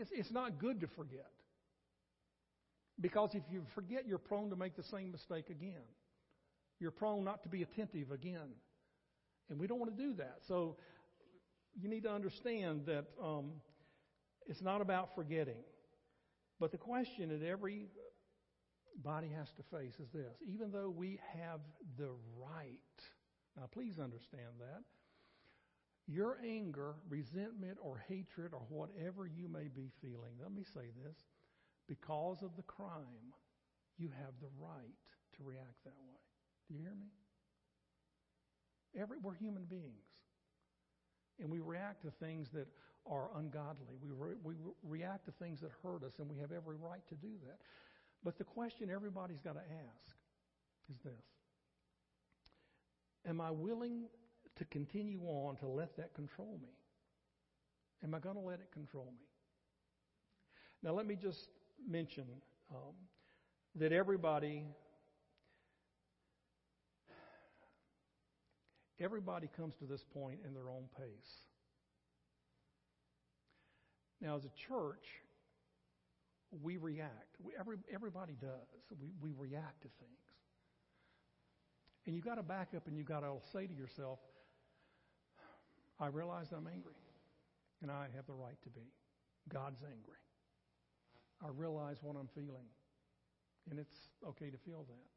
It's, 0.01 0.11
it's 0.13 0.31
not 0.31 0.59
good 0.59 0.81
to 0.81 0.87
forget. 0.89 1.31
Because 3.01 3.31
if 3.35 3.43
you 3.51 3.65
forget, 3.75 4.07
you're 4.07 4.19
prone 4.19 4.51
to 4.51 4.57
make 4.57 4.77
the 4.77 4.83
same 4.83 5.11
mistake 5.11 5.49
again. 5.49 5.83
You're 6.79 6.91
prone 6.91 7.25
not 7.25 7.43
to 7.45 7.49
be 7.49 7.63
attentive 7.63 8.11
again. 8.11 8.55
And 9.49 9.59
we 9.59 9.67
don't 9.67 9.79
want 9.79 9.97
to 9.97 10.03
do 10.03 10.15
that. 10.15 10.39
So 10.47 10.77
you 11.79 11.89
need 11.89 12.05
to 12.05 12.11
understand 12.11 12.87
that 12.87 13.07
um, 13.23 13.53
it's 14.47 14.63
not 14.63 14.81
about 14.81 15.15
forgetting. 15.15 15.63
But 16.59 16.73
the 16.73 16.79
question 16.79 17.31
that 17.31 17.47
every 17.47 17.89
body 19.03 19.29
has 19.35 19.49
to 19.53 19.63
face 19.77 19.95
is 19.99 20.09
this 20.13 20.35
even 20.47 20.71
though 20.73 20.91
we 20.91 21.19
have 21.39 21.61
the 21.97 22.11
right, 22.37 22.79
now 23.57 23.69
please 23.73 23.99
understand 23.99 24.59
that, 24.59 24.83
your 26.11 26.39
anger, 26.45 26.95
resentment, 27.09 27.79
or 27.81 28.03
hatred, 28.09 28.53
or 28.53 28.63
whatever 28.69 29.27
you 29.27 29.49
may 29.49 29.69
be 29.69 29.91
feeling, 30.03 30.35
let 30.43 30.53
me 30.53 30.65
say 30.65 30.91
this 31.05 31.17
because 31.87 32.43
of 32.43 32.57
the 32.57 32.63
crime, 32.63 33.35
you 33.97 34.09
have 34.19 34.35
the 34.41 34.49
right 34.59 35.07
to 35.37 35.43
react 35.45 35.85
that 35.85 35.95
way. 36.09 36.19
Do 36.69 36.75
you 36.75 36.81
hear 36.81 36.95
me? 36.95 37.07
Every, 39.01 39.19
we're 39.23 39.35
human 39.35 39.65
beings. 39.65 39.95
And 41.41 41.51
we 41.51 41.61
react 41.61 42.03
to 42.03 42.11
things 42.11 42.49
that 42.51 42.67
are 43.07 43.31
ungodly. 43.37 43.97
We, 44.03 44.11
re, 44.11 44.35
we 44.43 44.55
react 44.83 45.27
to 45.27 45.33
things 45.33 45.61
that 45.61 45.71
hurt 45.83 46.03
us, 46.03 46.19
and 46.19 46.29
we 46.29 46.39
have 46.39 46.53
every 46.53 46.77
right 46.77 47.07
to 47.09 47.15
do 47.15 47.33
that. 47.47 47.59
But 48.23 48.37
the 48.37 48.45
question 48.45 48.91
everybody's 48.91 49.41
got 49.41 49.55
to 49.55 49.61
ask 49.61 50.17
is 50.91 50.99
this 51.05 51.25
Am 53.27 53.41
I 53.41 53.51
willing 53.51 54.05
to 54.57 54.65
continue 54.67 55.21
on 55.23 55.57
to 55.57 55.67
let 55.67 55.97
that 55.97 56.15
control 56.15 56.59
me? 56.63 56.69
Am 58.03 58.15
I 58.15 58.19
going 58.19 58.37
to 58.37 58.41
let 58.41 58.61
it 58.61 58.71
control 58.73 59.07
me? 59.07 59.27
Now, 60.83 60.93
let 60.93 61.07
me 61.07 61.17
just 61.17 61.49
mention 61.89 62.25
um, 62.71 62.95
that 63.77 63.93
everybody 63.93 64.65
everybody 69.01 69.49
comes 69.57 69.75
to 69.77 69.87
this 69.87 70.05
point 70.05 70.41
in 70.47 70.53
their 70.53 70.69
own 70.69 70.85
pace. 70.99 71.33
Now, 74.21 74.37
as 74.37 74.45
a 74.45 74.51
church, 74.69 75.07
we 76.63 76.77
react. 76.77 77.37
We, 77.43 77.53
every, 77.59 77.79
everybody 77.93 78.35
does. 78.41 78.51
We, 79.01 79.13
we 79.21 79.31
react 79.37 79.83
to 79.83 79.89
things. 79.99 80.21
And 82.07 82.15
you've 82.15 82.25
got 82.25 82.35
to 82.35 82.43
back 82.43 82.69
up 82.77 82.87
and 82.87 82.97
you've 82.97 83.07
got 83.07 83.21
to 83.21 83.37
say 83.53 83.67
to 83.67 83.73
yourself, 83.73 84.19
I 86.01 86.07
realize 86.07 86.47
I'm 86.53 86.67
angry, 86.67 86.97
and 87.83 87.91
I 87.91 88.09
have 88.17 88.27
the 88.27 88.33
right 88.33 88.57
to 88.63 88.71
be. 88.71 88.89
God's 89.53 89.83
angry. 89.85 90.21
I 91.45 91.49
realize 91.55 91.99
what 92.03 92.17
I'm 92.17 92.29
feeling, 92.35 92.69
and 93.71 93.79
it's 93.79 94.09
okay 94.27 94.51
to 94.51 94.59
feel 94.59 94.85
that. 94.89 95.09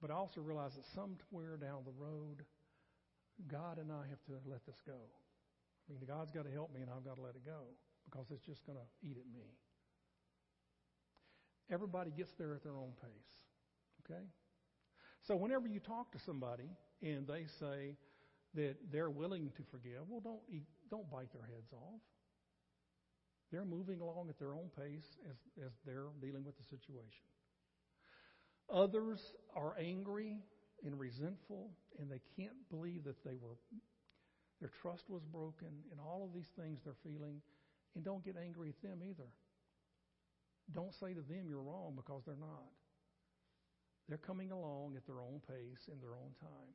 But 0.00 0.10
I 0.10 0.14
also 0.14 0.40
realize 0.40 0.74
that 0.76 0.86
somewhere 0.86 1.56
down 1.56 1.84
the 1.84 1.96
road, 1.96 2.44
God 3.48 3.78
and 3.78 3.92
I 3.92 4.08
have 4.08 4.22
to 4.26 4.40
let 4.48 4.64
this 4.66 4.80
go. 4.86 4.96
I 5.88 5.92
mean, 5.92 6.02
God's 6.06 6.30
got 6.30 6.44
to 6.44 6.50
help 6.50 6.72
me, 6.74 6.80
and 6.80 6.90
I've 6.90 7.04
got 7.04 7.16
to 7.16 7.22
let 7.22 7.36
it 7.36 7.44
go 7.44 7.68
because 8.04 8.26
it's 8.30 8.44
just 8.44 8.64
going 8.66 8.78
to 8.78 9.06
eat 9.06 9.16
at 9.16 9.26
me. 9.32 9.46
Everybody 11.70 12.10
gets 12.10 12.32
there 12.38 12.54
at 12.54 12.62
their 12.62 12.76
own 12.76 12.92
pace. 13.02 13.32
Okay? 14.04 14.22
So 15.26 15.34
whenever 15.34 15.66
you 15.66 15.80
talk 15.80 16.12
to 16.12 16.18
somebody 16.18 16.70
and 17.02 17.26
they 17.26 17.46
say 17.58 17.96
that 18.56 18.76
they're 18.90 19.10
willing 19.10 19.50
to 19.56 19.62
forgive, 19.70 20.08
well, 20.08 20.20
don't 20.20 20.42
eat, 20.50 20.64
don't 20.90 21.08
bite 21.10 21.32
their 21.32 21.46
heads 21.46 21.72
off. 21.72 22.00
They're 23.52 23.64
moving 23.64 24.00
along 24.00 24.28
at 24.28 24.38
their 24.38 24.54
own 24.54 24.70
pace 24.76 25.06
as, 25.30 25.36
as 25.64 25.72
they're 25.84 26.10
dealing 26.20 26.44
with 26.44 26.56
the 26.58 26.64
situation. 26.64 27.24
Others 28.72 29.20
are 29.54 29.76
angry 29.78 30.38
and 30.84 30.98
resentful, 30.98 31.70
and 32.00 32.10
they 32.10 32.20
can't 32.36 32.56
believe 32.70 33.04
that 33.04 33.22
they 33.24 33.36
were 33.40 33.56
their 34.60 34.70
trust 34.80 35.04
was 35.10 35.22
broken, 35.22 35.68
and 35.90 36.00
all 36.00 36.24
of 36.24 36.32
these 36.32 36.48
things 36.58 36.80
they're 36.82 36.96
feeling, 37.04 37.42
and 37.94 38.02
don't 38.02 38.24
get 38.24 38.36
angry 38.40 38.70
at 38.70 38.80
them 38.80 39.00
either. 39.04 39.28
Don't 40.72 40.94
say 40.94 41.12
to 41.12 41.20
them 41.20 41.44
you're 41.46 41.62
wrong 41.62 41.92
because 41.94 42.22
they're 42.24 42.40
not. 42.40 42.72
They're 44.08 44.16
coming 44.16 44.52
along 44.52 44.96
at 44.96 45.06
their 45.06 45.20
own 45.20 45.42
pace 45.46 45.92
in 45.92 46.00
their 46.00 46.16
own 46.16 46.32
time 46.40 46.72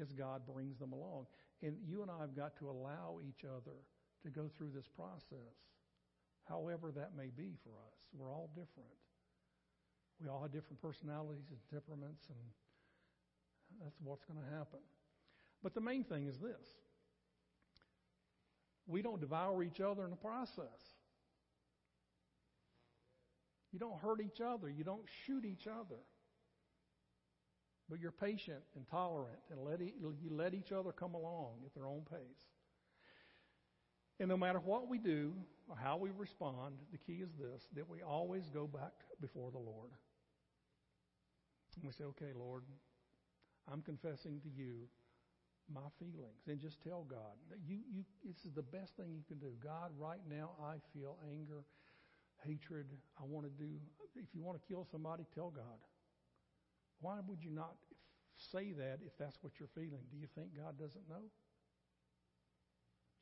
as 0.00 0.12
God 0.12 0.42
brings 0.46 0.78
them 0.78 0.92
along. 0.92 1.26
And 1.62 1.76
you 1.86 2.02
and 2.02 2.10
I 2.10 2.20
have 2.20 2.36
got 2.36 2.56
to 2.58 2.70
allow 2.70 3.18
each 3.26 3.44
other 3.44 3.76
to 4.22 4.30
go 4.30 4.50
through 4.56 4.70
this 4.74 4.88
process, 4.88 5.56
however 6.48 6.92
that 6.92 7.16
may 7.16 7.30
be 7.36 7.56
for 7.64 7.70
us. 7.70 7.98
We're 8.12 8.30
all 8.30 8.50
different. 8.54 8.90
We 10.20 10.28
all 10.28 10.42
have 10.42 10.52
different 10.52 10.80
personalities 10.82 11.48
and 11.50 11.58
temperaments, 11.70 12.26
and 12.28 12.38
that's 13.82 13.96
what's 14.02 14.24
going 14.24 14.38
to 14.38 14.50
happen. 14.56 14.80
But 15.62 15.74
the 15.74 15.80
main 15.80 16.04
thing 16.04 16.26
is 16.26 16.38
this 16.38 16.66
we 18.86 19.02
don't 19.02 19.20
devour 19.20 19.62
each 19.62 19.80
other 19.80 20.04
in 20.04 20.10
the 20.10 20.16
process. 20.16 20.96
You 23.72 23.78
don't 23.78 23.98
hurt 24.00 24.20
each 24.20 24.40
other. 24.40 24.68
You 24.68 24.82
don't 24.82 25.04
shoot 25.24 25.44
each 25.44 25.66
other. 25.68 26.00
But 27.90 27.98
you're 28.00 28.12
patient 28.12 28.62
and 28.76 28.86
tolerant 28.88 29.38
and 29.50 29.60
let 29.60 29.82
e- 29.82 29.94
you 29.98 30.30
let 30.30 30.54
each 30.54 30.70
other 30.70 30.92
come 30.92 31.14
along 31.14 31.62
at 31.66 31.74
their 31.74 31.86
own 31.86 32.02
pace. 32.08 32.44
And 34.20 34.28
no 34.28 34.36
matter 34.36 34.60
what 34.60 34.88
we 34.88 34.98
do 34.98 35.32
or 35.68 35.76
how 35.76 35.96
we 35.96 36.10
respond, 36.10 36.76
the 36.92 36.98
key 36.98 37.20
is 37.20 37.30
this 37.38 37.66
that 37.74 37.88
we 37.88 38.02
always 38.02 38.48
go 38.54 38.66
back 38.66 38.92
before 39.20 39.50
the 39.50 39.58
Lord. 39.58 39.90
And 41.76 41.84
we 41.84 41.92
say, 41.92 42.04
okay, 42.04 42.32
Lord, 42.36 42.62
I'm 43.70 43.82
confessing 43.82 44.40
to 44.42 44.48
you 44.48 44.86
my 45.72 45.88
feelings. 45.98 46.46
And 46.46 46.60
just 46.60 46.82
tell 46.82 47.04
God 47.08 47.34
you, 47.66 47.78
you, 47.92 48.04
this 48.24 48.44
is 48.44 48.52
the 48.54 48.62
best 48.62 48.96
thing 48.96 49.06
you 49.10 49.24
can 49.26 49.38
do. 49.38 49.52
God, 49.62 49.90
right 49.98 50.20
now 50.28 50.50
I 50.62 50.76
feel 50.92 51.16
anger 51.28 51.64
hatred. 52.44 52.86
I 53.18 53.24
want 53.24 53.46
to 53.46 53.52
do, 53.62 53.70
if 54.16 54.34
you 54.34 54.42
want 54.42 54.60
to 54.60 54.64
kill 54.68 54.86
somebody, 54.90 55.24
tell 55.34 55.50
God. 55.50 55.80
Why 57.00 57.18
would 57.26 57.42
you 57.42 57.50
not 57.50 57.76
say 58.36 58.72
that 58.72 58.98
if 59.04 59.16
that's 59.18 59.38
what 59.42 59.52
you're 59.58 59.68
feeling? 59.74 60.04
Do 60.10 60.16
you 60.18 60.26
think 60.34 60.56
God 60.56 60.78
doesn't 60.78 61.08
know? 61.08 61.28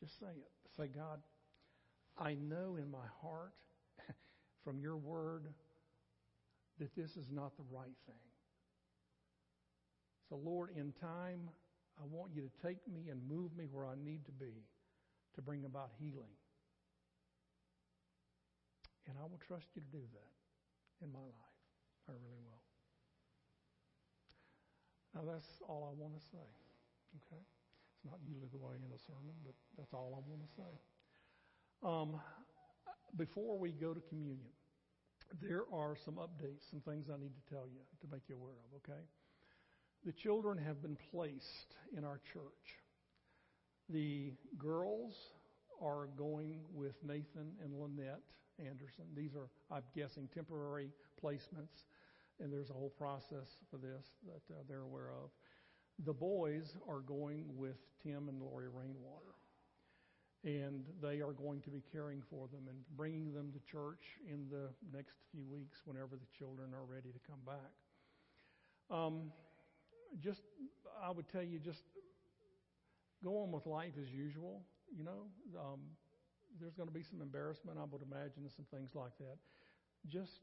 Just 0.00 0.18
say 0.18 0.26
it. 0.26 0.50
Say, 0.76 0.88
God, 0.88 1.20
I 2.18 2.34
know 2.34 2.76
in 2.76 2.90
my 2.90 3.06
heart 3.20 3.54
from 4.64 4.80
your 4.80 4.96
word 4.96 5.48
that 6.78 6.94
this 6.94 7.16
is 7.16 7.26
not 7.30 7.56
the 7.56 7.64
right 7.70 7.96
thing. 8.06 8.28
So, 10.28 10.36
Lord, 10.36 10.70
in 10.76 10.92
time, 11.00 11.48
I 11.98 12.04
want 12.10 12.32
you 12.34 12.42
to 12.42 12.66
take 12.66 12.86
me 12.86 13.08
and 13.10 13.20
move 13.28 13.56
me 13.56 13.64
where 13.70 13.86
I 13.86 13.94
need 13.96 14.24
to 14.26 14.32
be 14.32 14.62
to 15.34 15.42
bring 15.42 15.64
about 15.64 15.90
healing. 15.98 16.34
And 19.08 19.16
I 19.18 19.22
will 19.22 19.40
trust 19.46 19.66
you 19.74 19.82
to 19.82 19.88
do 19.88 20.04
that 20.12 21.04
in 21.04 21.10
my 21.12 21.18
life. 21.18 21.58
I 22.08 22.12
really 22.12 22.42
will. 22.44 22.57
Now, 25.18 25.32
that's 25.32 25.48
all 25.66 25.90
I 25.90 25.94
want 26.00 26.14
to 26.14 26.22
say. 26.30 26.46
Okay? 27.26 27.42
It's 27.42 28.04
not 28.06 28.20
usually 28.22 28.46
the 28.52 28.62
way 28.62 28.78
in 28.78 28.92
a 28.94 29.02
sermon, 29.02 29.34
but 29.44 29.54
that's 29.76 29.92
all 29.92 30.14
I 30.14 30.22
want 30.30 30.46
to 30.46 30.50
say. 30.54 30.72
Um, 31.82 32.20
before 33.16 33.58
we 33.58 33.72
go 33.72 33.92
to 33.92 34.00
communion, 34.08 34.54
there 35.42 35.64
are 35.74 35.96
some 36.04 36.14
updates, 36.14 36.70
some 36.70 36.80
things 36.86 37.06
I 37.12 37.18
need 37.18 37.34
to 37.34 37.52
tell 37.52 37.66
you 37.66 37.82
to 38.00 38.06
make 38.14 38.28
you 38.28 38.36
aware 38.36 38.62
of, 38.70 38.78
okay? 38.78 39.02
The 40.06 40.12
children 40.12 40.56
have 40.56 40.80
been 40.82 40.96
placed 41.10 41.74
in 41.96 42.04
our 42.04 42.20
church. 42.32 42.78
The 43.88 44.34
girls 44.56 45.14
are 45.82 46.06
going 46.16 46.60
with 46.72 46.94
Nathan 47.02 47.58
and 47.64 47.74
Lynette 47.74 48.22
Anderson. 48.60 49.06
These 49.16 49.34
are, 49.34 49.48
I'm 49.74 49.82
guessing, 49.96 50.28
temporary 50.32 50.90
placements, 51.20 51.86
and 52.40 52.52
there's 52.52 52.70
a 52.70 52.74
whole 52.74 52.92
process 52.96 53.56
for 53.70 53.76
this 53.76 54.06
that 54.26 54.54
uh, 54.54 54.58
they're 54.68 54.82
aware 54.82 55.10
of. 55.10 55.30
The 56.04 56.12
boys 56.12 56.76
are 56.88 57.00
going 57.00 57.44
with 57.56 57.76
Tim 58.02 58.28
and 58.28 58.40
Lori 58.40 58.68
Rainwater 58.68 59.34
and 60.44 60.84
they 61.02 61.20
are 61.20 61.32
going 61.32 61.60
to 61.62 61.70
be 61.70 61.82
caring 61.92 62.22
for 62.30 62.46
them 62.48 62.68
and 62.68 62.78
bringing 62.96 63.32
them 63.32 63.52
to 63.52 63.58
church 63.70 64.02
in 64.26 64.46
the 64.50 64.70
next 64.94 65.14
few 65.32 65.44
weeks 65.44 65.78
whenever 65.84 66.14
the 66.14 66.30
children 66.38 66.70
are 66.72 66.84
ready 66.84 67.10
to 67.10 67.18
come 67.26 67.40
back. 67.44 67.74
Um, 68.90 69.32
just, 70.20 70.40
I 71.02 71.10
would 71.10 71.28
tell 71.28 71.42
you, 71.42 71.58
just 71.58 71.82
go 73.24 73.42
on 73.42 73.50
with 73.50 73.66
life 73.66 73.94
as 74.00 74.08
usual. 74.10 74.62
You 74.96 75.04
know, 75.04 75.26
um, 75.58 75.80
there's 76.60 76.74
going 76.74 76.88
to 76.88 76.94
be 76.94 77.02
some 77.02 77.20
embarrassment, 77.20 77.76
I 77.78 77.84
would 77.90 78.02
imagine, 78.02 78.46
and 78.46 78.52
some 78.54 78.66
things 78.70 78.90
like 78.94 79.18
that. 79.18 79.36
Just 80.06 80.38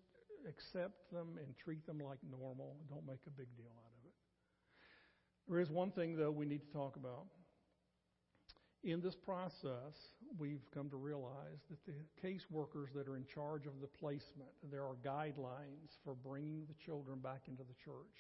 accept 0.48 1.12
them 1.12 1.38
and 1.38 1.56
treat 1.58 1.86
them 1.86 2.00
like 2.00 2.20
normal. 2.30 2.76
Don't 2.90 3.06
make 3.06 3.22
a 3.28 3.32
big 3.32 3.48
deal 3.58 3.72
out 3.78 3.94
of 4.00 4.06
it. 4.06 4.14
There 5.48 5.60
is 5.60 5.70
one 5.70 5.92
thing, 5.92 6.16
though, 6.18 6.32
we 6.32 6.46
need 6.46 6.62
to 6.62 6.72
talk 6.72 6.96
about 6.96 7.26
in 8.86 9.02
this 9.02 9.16
process, 9.16 10.14
we've 10.38 10.62
come 10.72 10.92
to 10.92 10.96
realize 10.96 11.66
that 11.72 11.84
the 11.88 11.94
caseworkers 12.22 12.94
that 12.94 13.08
are 13.08 13.18
in 13.18 13.26
charge 13.26 13.66
of 13.66 13.82
the 13.82 13.88
placement, 13.88 14.52
there 14.72 14.84
are 14.84 14.96
guidelines 15.04 15.98
for 16.04 16.14
bringing 16.14 16.66
the 16.68 16.76
children 16.86 17.18
back 17.20 17.42
into 17.48 17.64
the 17.64 17.74
church. 17.84 18.14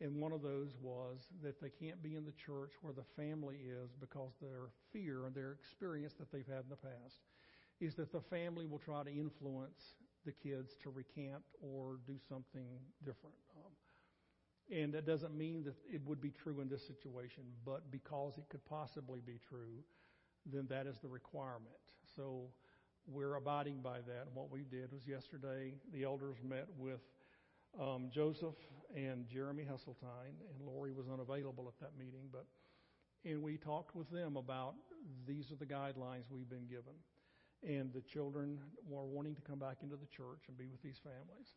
And 0.00 0.20
one 0.20 0.32
of 0.32 0.42
those 0.42 0.70
was 0.82 1.18
that 1.42 1.62
they 1.62 1.70
can't 1.70 2.02
be 2.02 2.16
in 2.16 2.24
the 2.24 2.34
church 2.44 2.72
where 2.82 2.92
the 2.92 3.06
family 3.16 3.56
is 3.64 3.90
because 4.00 4.32
their 4.42 4.74
fear 4.92 5.24
and 5.24 5.34
their 5.34 5.52
experience 5.52 6.14
that 6.18 6.32
they've 6.32 6.46
had 6.46 6.64
in 6.64 6.70
the 6.70 6.76
past 6.76 7.22
is 7.80 7.94
that 7.94 8.12
the 8.12 8.20
family 8.20 8.66
will 8.66 8.80
try 8.80 9.04
to 9.04 9.10
influence 9.10 9.94
the 10.26 10.32
kids 10.32 10.76
to 10.82 10.90
recant 10.90 11.42
or 11.62 11.98
do 12.06 12.16
something 12.28 12.68
different. 13.04 13.36
Um, 13.56 13.72
and 14.70 14.92
that 14.92 15.06
doesn't 15.06 15.36
mean 15.36 15.62
that 15.64 15.74
it 15.90 16.02
would 16.04 16.20
be 16.20 16.30
true 16.30 16.60
in 16.60 16.68
this 16.68 16.86
situation, 16.86 17.44
but 17.64 17.90
because 17.90 18.36
it 18.36 18.44
could 18.50 18.64
possibly 18.66 19.20
be 19.24 19.38
true, 19.48 19.82
then 20.44 20.66
that 20.68 20.86
is 20.86 20.98
the 20.98 21.08
requirement. 21.08 21.70
So 22.16 22.48
we're 23.06 23.36
abiding 23.36 23.80
by 23.82 23.98
that. 23.98 24.26
And 24.26 24.34
what 24.34 24.50
we 24.50 24.64
did 24.64 24.92
was 24.92 25.06
yesterday, 25.06 25.74
the 25.92 26.02
elders 26.02 26.36
met 26.42 26.66
with 26.76 27.00
um, 27.80 28.10
Joseph 28.12 28.56
and 28.94 29.28
Jeremy 29.28 29.64
Hesseltine, 29.64 30.34
and 30.50 30.66
Lori 30.66 30.92
was 30.92 31.06
unavailable 31.08 31.68
at 31.68 31.78
that 31.80 31.98
meeting, 31.98 32.28
but 32.32 32.46
and 33.24 33.42
we 33.42 33.56
talked 33.56 33.96
with 33.96 34.08
them 34.10 34.36
about 34.36 34.74
these 35.26 35.50
are 35.50 35.56
the 35.56 35.66
guidelines 35.66 36.30
we've 36.30 36.48
been 36.48 36.66
given. 36.68 36.94
And 37.66 37.92
the 37.92 38.00
children 38.00 38.58
were 38.88 39.04
wanting 39.04 39.34
to 39.34 39.42
come 39.42 39.58
back 39.58 39.78
into 39.82 39.96
the 39.96 40.06
church 40.06 40.46
and 40.46 40.56
be 40.56 40.68
with 40.70 40.80
these 40.82 41.02
families. 41.02 41.50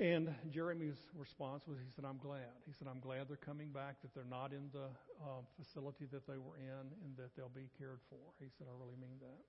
And 0.00 0.34
Jeremy's 0.50 0.98
response 1.14 1.68
was, 1.68 1.78
he 1.78 1.92
said, 1.94 2.04
I'm 2.08 2.18
glad. 2.18 2.56
He 2.66 2.72
said, 2.72 2.88
I'm 2.90 2.98
glad 2.98 3.28
they're 3.28 3.36
coming 3.36 3.68
back, 3.68 4.00
that 4.02 4.14
they're 4.14 4.24
not 4.28 4.50
in 4.50 4.66
the 4.72 4.88
uh, 5.20 5.44
facility 5.60 6.08
that 6.10 6.26
they 6.26 6.38
were 6.38 6.56
in, 6.56 6.90
and 7.04 7.14
that 7.18 7.36
they'll 7.36 7.52
be 7.54 7.68
cared 7.78 8.00
for. 8.08 8.18
He 8.40 8.48
said, 8.56 8.66
I 8.66 8.74
really 8.74 8.96
mean 8.98 9.20
that. 9.20 9.44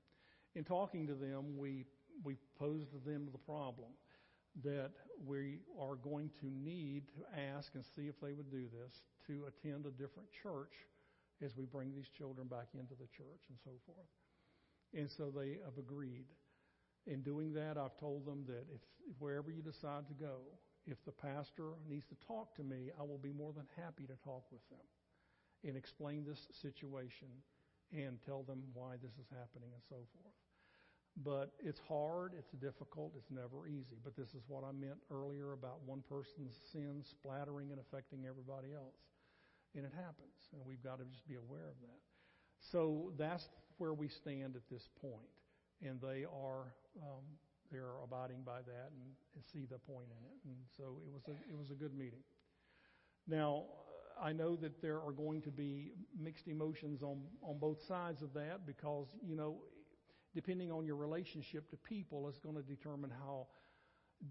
In 0.60 0.64
talking 0.64 1.08
to 1.08 1.16
them, 1.16 1.58
we, 1.58 1.86
we 2.24 2.36
posed 2.60 2.92
to 2.92 3.00
them 3.10 3.30
the 3.32 3.40
problem 3.40 3.96
that 4.64 4.92
we 5.26 5.60
are 5.80 5.96
going 5.96 6.30
to 6.42 6.48
need 6.52 7.08
to 7.16 7.24
ask 7.56 7.74
and 7.74 7.86
see 7.96 8.12
if 8.12 8.20
they 8.20 8.34
would 8.34 8.52
do 8.52 8.68
this 8.68 9.02
to 9.28 9.48
attend 9.48 9.86
a 9.86 9.92
different 9.92 10.28
church 10.44 10.86
as 11.42 11.56
we 11.56 11.64
bring 11.64 11.96
these 11.96 12.10
children 12.10 12.48
back 12.48 12.68
into 12.74 12.94
the 13.00 13.08
church 13.16 13.48
and 13.48 13.58
so 13.64 13.72
forth. 13.88 14.12
And 14.94 15.10
so 15.10 15.32
they 15.32 15.58
have 15.64 15.78
agreed. 15.78 16.26
In 17.08 17.22
doing 17.22 17.54
that, 17.54 17.78
I've 17.78 17.98
told 17.98 18.26
them 18.26 18.44
that 18.48 18.66
if, 18.74 18.82
wherever 19.20 19.50
you 19.50 19.62
decide 19.62 20.08
to 20.08 20.14
go, 20.14 20.42
if 20.86 21.04
the 21.06 21.12
pastor 21.12 21.74
needs 21.90 22.06
to 22.08 22.16
talk 22.28 22.56
to 22.56 22.64
me, 22.64 22.92
I 23.00 23.04
will 23.04 23.18
be 23.18 23.32
more 23.32 23.54
than 23.54 23.66
happy 23.78 24.04
to 24.06 24.18
talk 24.24 24.44
with 24.52 24.68
them 24.70 24.86
and 25.64 25.78
explain 25.78 26.26
this 26.26 26.48
situation 26.62 27.28
and 27.94 28.18
tell 28.26 28.44
them 28.44 28.64
why 28.74 28.96
this 29.02 29.14
is 29.20 29.28
happening 29.30 29.70
and 29.74 29.84
so 29.90 29.96
forth. 30.14 30.36
But 31.24 31.52
it's 31.60 31.80
hard, 31.88 32.32
it's 32.38 32.52
difficult, 32.56 33.14
it's 33.18 33.30
never 33.30 33.68
easy. 33.68 34.00
But 34.04 34.16
this 34.16 34.30
is 34.30 34.44
what 34.48 34.64
I 34.64 34.72
meant 34.72 35.00
earlier 35.12 35.52
about 35.52 35.84
one 35.86 36.04
person's 36.08 36.56
sin 36.72 37.04
splattering 37.04 37.72
and 37.72 37.80
affecting 37.80 38.26
everybody 38.26 38.72
else. 38.74 38.96
And 39.76 39.86
it 39.86 39.92
happens, 39.96 40.52
and 40.52 40.62
we've 40.66 40.84
got 40.84 41.00
to 41.00 41.06
just 41.06 41.28
be 41.28 41.36
aware 41.36 41.68
of 41.68 41.80
that. 41.84 42.00
So 42.72 43.12
that's 43.18 43.50
where 43.78 43.94
we 43.94 44.08
stand 44.08 44.56
at 44.56 44.62
this 44.70 44.88
point 45.02 45.30
and 45.82 46.00
they 46.02 46.26
are 46.26 46.74
um, 47.02 47.24
they're 47.72 47.96
abiding 48.04 48.42
by 48.46 48.60
that 48.62 48.92
and, 48.92 49.10
and 49.36 49.44
see 49.52 49.66
the 49.66 49.78
point 49.80 50.08
in 50.08 50.24
it. 50.28 50.38
And 50.46 50.58
so 50.78 51.00
it 51.06 51.12
was 51.12 51.24
a 51.28 51.32
it 51.50 51.58
was 51.58 51.72
a 51.72 51.76
good 51.76 51.98
meeting. 51.98 52.24
Now 53.28 53.64
I 54.22 54.34
know 54.34 54.56
that 54.58 54.82
there 54.82 55.02
are 55.02 55.12
going 55.12 55.42
to 55.44 55.52
be 55.52 55.92
mixed 56.20 56.48
emotions 56.48 57.02
on 57.02 57.22
on 57.42 57.58
both 57.60 57.82
sides 57.88 58.22
of 58.22 58.34
that 58.34 58.66
because 58.66 59.08
you 59.26 59.36
know 59.36 59.58
depending 60.36 60.72
on 60.72 60.86
your 60.86 60.96
relationship 60.96 61.70
to 61.70 61.78
people 61.78 62.30
is 62.30 62.40
going 62.40 62.56
to 62.56 62.62
determine 62.62 63.10
how 63.10 63.48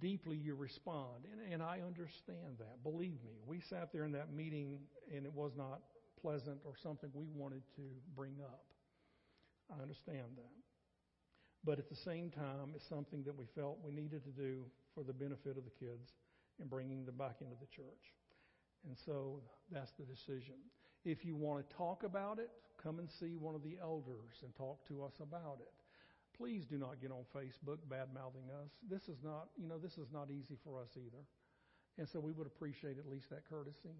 deeply 0.01 0.37
you 0.37 0.55
respond. 0.55 1.25
And, 1.31 1.53
and 1.53 1.62
I 1.62 1.81
understand 1.85 2.57
that. 2.59 2.83
Believe 2.83 3.19
me, 3.25 3.40
we 3.45 3.61
sat 3.61 3.93
there 3.93 4.05
in 4.05 4.12
that 4.12 4.33
meeting 4.33 4.79
and 5.14 5.27
it 5.27 5.33
was 5.33 5.53
not 5.57 5.81
pleasant 6.20 6.59
or 6.64 6.72
something 6.83 7.11
we 7.14 7.26
wanted 7.35 7.62
to 7.76 7.83
bring 8.14 8.37
up. 8.42 8.64
I 9.70 9.80
understand 9.83 10.37
that. 10.37 10.56
But 11.64 11.78
at 11.78 11.88
the 11.88 11.96
same 11.96 12.30
time, 12.30 12.72
it's 12.74 12.88
something 12.88 13.22
that 13.24 13.37
we 13.37 13.44
felt 13.54 13.78
we 13.85 13.92
needed 13.92 14.24
to 14.24 14.30
do 14.30 14.64
for 14.94 15.04
the 15.04 15.12
benefit 15.12 15.56
of 15.56 15.64
the 15.64 15.76
kids 15.78 16.09
and 16.59 16.70
bringing 16.70 17.04
them 17.04 17.16
back 17.16 17.37
into 17.40 17.56
the 17.61 17.68
church. 17.68 18.04
And 18.87 18.96
so 19.04 19.40
that's 19.70 19.92
the 19.98 20.04
decision. 20.04 20.56
If 21.04 21.24
you 21.24 21.37
want 21.37 21.68
to 21.68 21.76
talk 21.76 22.02
about 22.02 22.38
it, 22.38 22.50
come 22.83 22.98
and 22.98 23.09
see 23.20 23.37
one 23.37 23.54
of 23.54 23.62
the 23.62 23.76
elders 23.80 24.40
and 24.42 24.54
talk 24.56 24.87
to 24.88 25.04
us 25.04 25.12
about 25.20 25.59
it. 25.61 25.72
Please 26.37 26.64
do 26.64 26.78
not 26.78 27.00
get 27.02 27.11
on 27.11 27.24
Facebook 27.37 27.78
bad 27.90 28.09
mouthing 28.14 28.48
us. 28.64 28.70
This 28.88 29.02
is 29.09 29.18
not, 29.22 29.48
you 29.61 29.68
know, 29.68 29.76
this 29.76 29.98
is 29.98 30.09
not 30.12 30.30
easy 30.30 30.56
for 30.64 30.80
us 30.80 30.88
either. 30.96 31.24
And 31.98 32.09
so 32.09 32.20
we 32.20 32.33
would 32.33 32.46
appreciate 32.46 32.96
at 32.96 33.06
least 33.11 33.28
that 33.28 33.44
courtesy. 33.48 33.92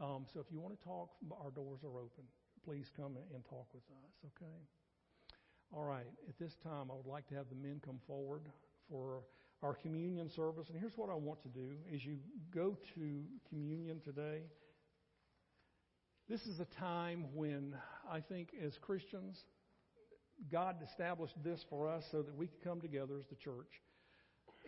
Um, 0.00 0.26
so 0.32 0.40
if 0.40 0.46
you 0.50 0.60
want 0.60 0.78
to 0.78 0.84
talk, 0.84 1.10
our 1.42 1.50
doors 1.50 1.80
are 1.84 1.98
open. 1.98 2.24
Please 2.64 2.86
come 2.96 3.16
and 3.34 3.44
talk 3.44 3.66
with 3.72 3.84
us, 4.04 4.30
okay? 4.36 4.58
All 5.72 5.84
right, 5.84 6.06
at 6.28 6.38
this 6.38 6.52
time, 6.62 6.90
I 6.90 6.94
would 6.94 7.06
like 7.06 7.28
to 7.28 7.34
have 7.34 7.46
the 7.48 7.54
men 7.56 7.80
come 7.84 8.00
forward 8.06 8.42
for 8.88 9.22
our 9.62 9.74
communion 9.74 10.30
service. 10.30 10.68
And 10.68 10.78
here's 10.78 10.96
what 10.96 11.10
I 11.10 11.14
want 11.14 11.42
to 11.42 11.48
do 11.48 11.70
as 11.92 12.04
you 12.04 12.18
go 12.54 12.76
to 12.94 13.22
communion 13.48 14.00
today. 14.04 14.42
This 16.28 16.42
is 16.42 16.60
a 16.60 16.66
time 16.80 17.26
when 17.34 17.74
I 18.10 18.20
think 18.20 18.48
as 18.64 18.76
Christians, 18.80 19.42
God 20.50 20.76
established 20.90 21.34
this 21.44 21.64
for 21.68 21.88
us 21.88 22.04
so 22.10 22.22
that 22.22 22.34
we 22.34 22.46
could 22.46 22.62
come 22.62 22.80
together 22.80 23.18
as 23.18 23.26
the 23.26 23.36
church. 23.36 23.68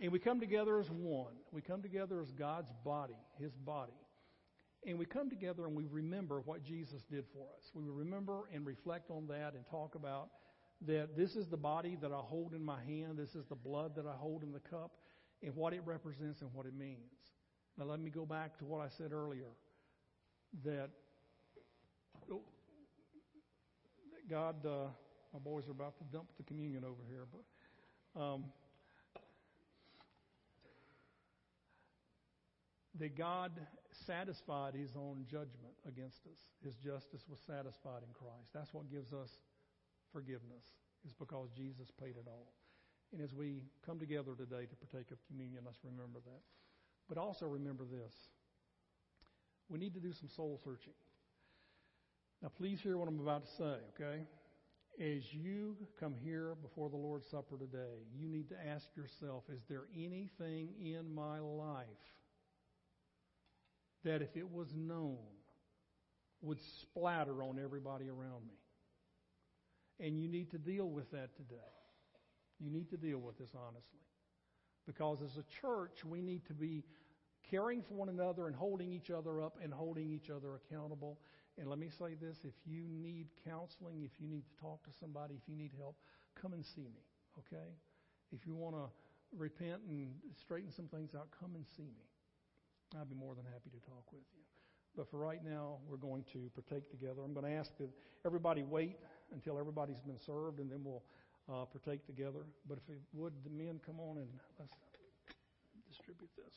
And 0.01 0.11
we 0.11 0.19
come 0.19 0.39
together 0.39 0.79
as 0.79 0.87
one. 0.89 1.33
We 1.51 1.61
come 1.61 1.81
together 1.81 2.21
as 2.21 2.31
God's 2.31 2.71
body, 2.85 3.17
His 3.39 3.51
body. 3.53 3.93
And 4.87 4.97
we 4.97 5.05
come 5.05 5.29
together 5.29 5.65
and 5.65 5.75
we 5.75 5.83
remember 5.85 6.39
what 6.45 6.63
Jesus 6.63 7.03
did 7.11 7.25
for 7.33 7.45
us. 7.57 7.71
We 7.73 7.83
remember 7.89 8.43
and 8.53 8.65
reflect 8.65 9.11
on 9.11 9.27
that 9.27 9.53
and 9.53 9.65
talk 9.69 9.95
about 9.95 10.29
that 10.85 11.17
this 11.17 11.35
is 11.35 11.47
the 11.47 11.57
body 11.57 11.97
that 12.01 12.13
I 12.13 12.19
hold 12.19 12.53
in 12.53 12.63
my 12.63 12.81
hand, 12.85 13.17
this 13.17 13.35
is 13.35 13.45
the 13.47 13.55
blood 13.55 13.95
that 13.97 14.05
I 14.05 14.13
hold 14.13 14.43
in 14.43 14.53
the 14.53 14.61
cup, 14.61 14.91
and 15.43 15.53
what 15.55 15.73
it 15.73 15.81
represents 15.85 16.41
and 16.41 16.53
what 16.53 16.65
it 16.65 16.73
means. 16.73 17.01
Now, 17.77 17.83
let 17.83 17.99
me 17.99 18.09
go 18.09 18.25
back 18.25 18.57
to 18.59 18.65
what 18.65 18.79
I 18.79 18.87
said 18.97 19.11
earlier 19.11 19.49
that, 20.63 20.89
oh, 22.31 22.41
that 24.13 24.29
God, 24.29 24.65
uh, 24.65 24.87
my 25.33 25.39
boys 25.39 25.67
are 25.67 25.71
about 25.71 25.97
to 25.97 26.05
dump 26.13 26.29
the 26.37 26.43
communion 26.43 26.85
over 26.85 27.03
here, 27.09 27.25
but. 27.29 28.21
Um, 28.21 28.45
that 32.99 33.15
God 33.15 33.51
satisfied 34.05 34.73
his 34.73 34.95
own 34.95 35.25
judgment 35.25 35.73
against 35.87 36.25
us. 36.27 36.39
His 36.63 36.75
justice 36.75 37.23
was 37.29 37.39
satisfied 37.47 38.03
in 38.03 38.13
Christ. 38.13 38.51
That's 38.53 38.73
what 38.73 38.91
gives 38.91 39.13
us 39.13 39.29
forgiveness 40.11 40.65
is 41.05 41.13
because 41.13 41.49
Jesus 41.55 41.91
paid 41.99 42.15
it 42.17 42.27
all. 42.27 42.53
And 43.13 43.21
as 43.21 43.33
we 43.33 43.63
come 43.85 43.99
together 43.99 44.35
today 44.35 44.65
to 44.67 44.75
partake 44.75 45.11
of 45.11 45.17
communion, 45.27 45.63
let's 45.65 45.79
remember 45.83 46.19
that. 46.25 46.41
But 47.07 47.17
also 47.17 47.45
remember 47.45 47.85
this 47.85 48.13
we 49.69 49.79
need 49.79 49.93
to 49.95 49.99
do 49.99 50.13
some 50.13 50.29
soul 50.29 50.59
searching. 50.63 50.93
Now, 52.41 52.49
please 52.55 52.79
hear 52.81 52.97
what 52.97 53.09
I'm 53.09 53.19
about 53.19 53.43
to 53.43 53.51
say, 53.57 53.77
okay? 53.95 54.23
as 54.99 55.21
you 55.31 55.75
come 55.99 56.15
here 56.23 56.55
before 56.61 56.89
the 56.89 56.97
Lord's 56.97 57.27
Supper 57.29 57.57
today, 57.57 58.01
you 58.17 58.27
need 58.27 58.49
to 58.49 58.55
ask 58.67 58.85
yourself 58.95 59.43
is 59.53 59.61
there 59.69 59.83
anything 59.95 60.69
in 60.81 61.13
my 61.13 61.39
life 61.39 61.85
that, 64.07 64.21
if 64.21 64.35
it 64.35 64.49
was 64.49 64.67
known, 64.75 65.17
would 66.41 66.59
splatter 66.81 67.43
on 67.43 67.59
everybody 67.63 68.09
around 68.09 68.45
me? 68.47 68.57
And 69.99 70.19
you 70.19 70.27
need 70.27 70.51
to 70.51 70.57
deal 70.57 70.89
with 70.89 71.11
that 71.11 71.35
today. 71.35 71.55
You 72.59 72.71
need 72.71 72.89
to 72.91 72.97
deal 72.97 73.19
with 73.19 73.37
this 73.37 73.49
honestly. 73.55 73.99
Because 74.85 75.19
as 75.21 75.37
a 75.37 75.43
church, 75.61 76.05
we 76.05 76.21
need 76.21 76.45
to 76.47 76.53
be 76.53 76.83
caring 77.49 77.81
for 77.81 77.95
one 77.95 78.09
another 78.09 78.47
and 78.47 78.55
holding 78.55 78.91
each 78.91 79.09
other 79.09 79.41
up 79.41 79.57
and 79.61 79.73
holding 79.73 80.09
each 80.11 80.29
other 80.29 80.55
accountable. 80.55 81.19
And 81.57 81.69
let 81.69 81.79
me 81.79 81.89
say 81.89 82.13
this 82.19 82.37
if 82.43 82.53
you 82.65 82.83
need 82.89 83.27
counseling, 83.45 84.03
if 84.03 84.11
you 84.19 84.27
need 84.27 84.43
to 84.45 84.61
talk 84.61 84.83
to 84.83 84.91
somebody, 84.99 85.35
if 85.35 85.49
you 85.49 85.55
need 85.55 85.71
help, 85.77 85.95
come 86.39 86.53
and 86.53 86.65
see 86.65 86.83
me, 86.83 87.03
okay? 87.39 87.69
If 88.31 88.45
you 88.45 88.55
want 88.55 88.75
to 88.75 88.85
repent 89.35 89.81
and 89.89 90.11
straighten 90.39 90.71
some 90.71 90.87
things 90.87 91.15
out, 91.15 91.27
come 91.39 91.55
and 91.55 91.65
see 91.75 91.83
me. 91.83 92.07
I'd 92.95 93.09
be 93.09 93.15
more 93.15 93.35
than 93.35 93.43
happy 93.45 93.69
to 93.69 93.81
talk 93.83 94.11
with 94.11 94.23
you. 94.31 94.43
But 94.95 95.11
for 95.11 95.17
right 95.17 95.43
now, 95.43 95.77
we're 95.87 95.97
going 95.97 96.23
to 96.33 96.49
partake 96.55 96.89
together. 96.89 97.21
I'm 97.23 97.33
going 97.33 97.45
to 97.45 97.51
ask 97.51 97.75
that 97.77 97.89
everybody 98.25 98.63
wait 98.63 98.97
until 99.33 99.59
everybody's 99.59 99.99
been 99.99 100.17
served, 100.17 100.59
and 100.59 100.71
then 100.71 100.79
we'll 100.83 101.03
uh, 101.51 101.65
partake 101.65 102.05
together. 102.05 102.47
But 102.67 102.79
if 102.79 102.89
it 102.89 102.99
would, 103.13 103.33
the 103.43 103.49
men 103.49 103.79
come 103.85 103.99
on 103.99 104.17
and 104.17 104.29
let's 104.57 104.73
distribute 105.87 106.29
this. 106.35 106.53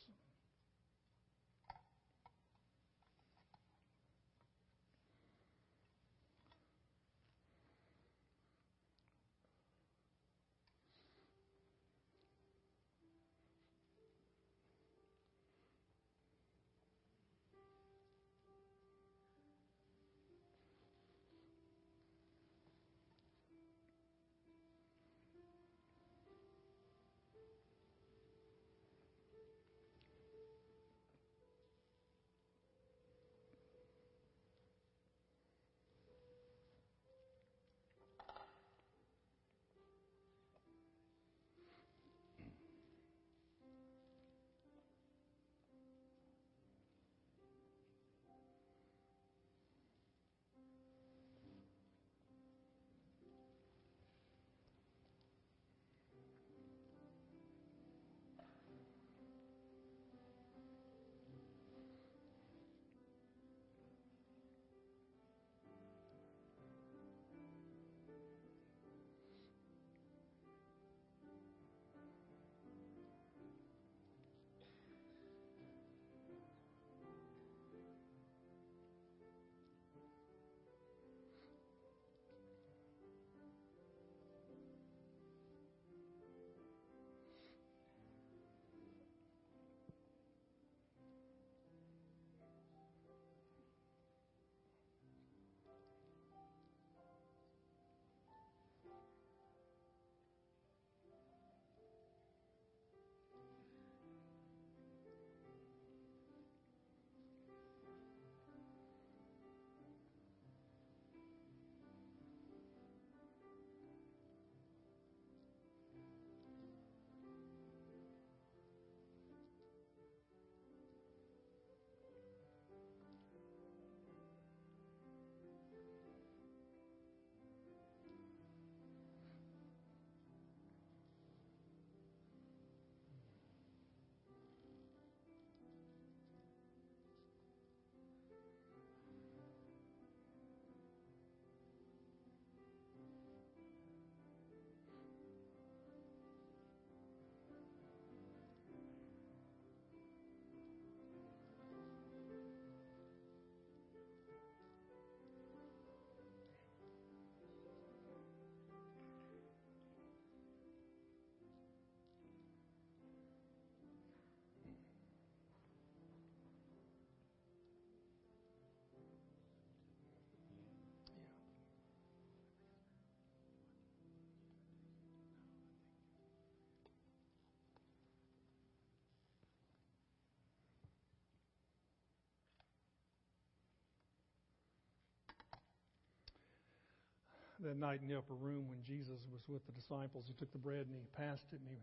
That 187.61 187.77
night 187.77 188.01
in 188.01 188.09
the 188.09 188.17
upper 188.17 188.33
room 188.33 188.65
when 188.69 188.81
Jesus 188.83 189.21
was 189.31 189.41
with 189.47 189.65
the 189.65 189.71
disciples. 189.71 190.25
He 190.27 190.33
took 190.33 190.51
the 190.51 190.61
bread 190.61 190.89
and 190.89 190.95
he 190.97 191.05
passed 191.13 191.49
it 191.53 191.59
and 191.61 191.69
he, 191.69 191.79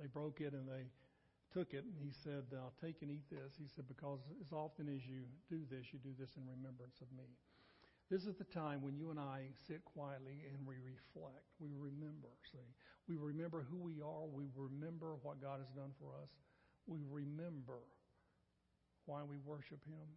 they 0.00 0.08
broke 0.08 0.40
it 0.40 0.52
and 0.52 0.68
they 0.68 0.88
took 1.52 1.72
it 1.72 1.84
and 1.84 1.96
he 2.00 2.12
said, 2.12 2.44
uh, 2.52 2.72
Take 2.80 3.00
and 3.02 3.10
eat 3.10 3.28
this. 3.30 3.56
He 3.56 3.68
said, 3.68 3.88
Because 3.88 4.20
as 4.40 4.52
often 4.52 4.88
as 4.88 5.04
you 5.04 5.28
do 5.48 5.64
this, 5.68 5.92
you 5.92 5.98
do 6.00 6.16
this 6.18 6.36
in 6.36 6.44
remembrance 6.48 7.00
of 7.00 7.08
me. 7.12 7.28
This 8.10 8.24
is 8.24 8.36
the 8.40 8.48
time 8.48 8.80
when 8.80 8.96
you 8.96 9.10
and 9.10 9.20
I 9.20 9.52
sit 9.68 9.84
quietly 9.84 10.48
and 10.48 10.64
we 10.64 10.80
reflect. 10.80 11.44
We 11.60 11.68
remember, 11.76 12.32
see. 12.48 12.72
We 13.04 13.16
remember 13.16 13.66
who 13.68 13.76
we 13.76 14.00
are. 14.00 14.24
We 14.24 14.48
remember 14.56 15.16
what 15.20 15.40
God 15.44 15.60
has 15.60 15.68
done 15.76 15.92
for 16.00 16.16
us. 16.16 16.32
We 16.86 17.04
remember 17.04 17.84
why 19.04 19.24
we 19.28 19.36
worship 19.44 19.84
Him. 19.84 20.08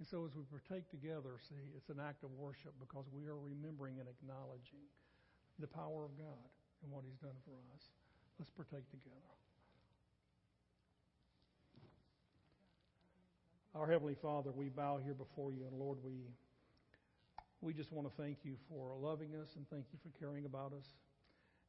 And 0.00 0.08
so 0.08 0.24
as 0.24 0.32
we 0.32 0.48
partake 0.48 0.88
together, 0.88 1.36
see, 1.44 1.60
it's 1.76 1.92
an 1.92 2.00
act 2.00 2.24
of 2.24 2.32
worship 2.32 2.72
because 2.80 3.04
we 3.12 3.28
are 3.28 3.36
remembering 3.36 4.00
and 4.00 4.08
acknowledging 4.08 4.80
the 5.60 5.68
power 5.68 6.08
of 6.08 6.16
God 6.16 6.48
and 6.80 6.88
what 6.88 7.04
He's 7.04 7.20
done 7.20 7.36
for 7.44 7.52
us. 7.76 7.84
Let's 8.40 8.48
partake 8.56 8.88
together. 8.88 9.36
Our 13.76 13.86
Heavenly 13.86 14.16
Father, 14.16 14.50
we 14.56 14.72
bow 14.72 14.98
here 15.04 15.12
before 15.12 15.52
you, 15.52 15.68
and 15.68 15.76
Lord, 15.76 15.98
we 16.02 16.24
we 17.60 17.74
just 17.74 17.92
want 17.92 18.08
to 18.08 18.14
thank 18.16 18.38
you 18.42 18.56
for 18.72 18.96
loving 18.96 19.36
us 19.36 19.52
and 19.56 19.68
thank 19.68 19.84
you 19.92 19.98
for 20.00 20.08
caring 20.18 20.46
about 20.46 20.72
us. 20.72 20.96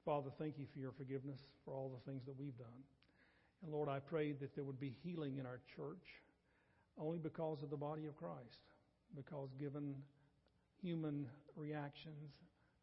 Father, 0.05 0.31
thank 0.39 0.57
you 0.57 0.65
for 0.71 0.79
your 0.79 0.93
forgiveness 0.95 1.43
for 1.65 1.75
all 1.75 1.91
the 1.91 1.99
things 2.09 2.23
that 2.25 2.39
we've 2.39 2.57
done. 2.57 2.79
And 3.61 3.73
Lord, 3.73 3.89
I 3.89 3.99
pray 3.99 4.31
that 4.39 4.55
there 4.55 4.63
would 4.63 4.79
be 4.79 4.95
healing 5.03 5.35
in 5.37 5.45
our 5.45 5.59
church 5.75 6.23
only 6.99 7.19
because 7.19 7.63
of 7.63 7.69
the 7.69 7.77
body 7.77 8.05
of 8.05 8.15
Christ. 8.17 8.59
Because 9.15 9.49
given 9.59 9.95
human 10.81 11.27
reactions, 11.55 12.31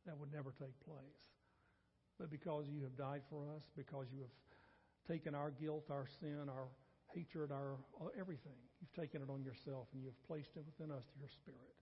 that 0.06 0.16
would 0.18 0.32
never 0.32 0.52
take 0.58 0.76
place. 0.84 1.20
But 2.18 2.30
because 2.30 2.66
you 2.68 2.82
have 2.82 2.96
died 2.96 3.22
for 3.30 3.46
us, 3.54 3.62
because 3.76 4.06
you 4.12 4.20
have 4.20 4.36
taken 5.06 5.34
our 5.34 5.50
guilt, 5.50 5.86
our 5.90 6.06
sin, 6.20 6.48
our 6.48 6.68
hatred, 7.14 7.52
our 7.52 7.76
uh, 8.00 8.08
everything, 8.18 8.58
you've 8.80 8.92
taken 8.92 9.22
it 9.22 9.30
on 9.30 9.42
yourself 9.42 9.88
and 9.92 10.02
you 10.02 10.08
have 10.08 10.20
placed 10.26 10.56
it 10.56 10.64
within 10.66 10.92
us 10.92 11.04
through 11.12 11.28
your 11.28 11.32
Spirit. 11.32 11.76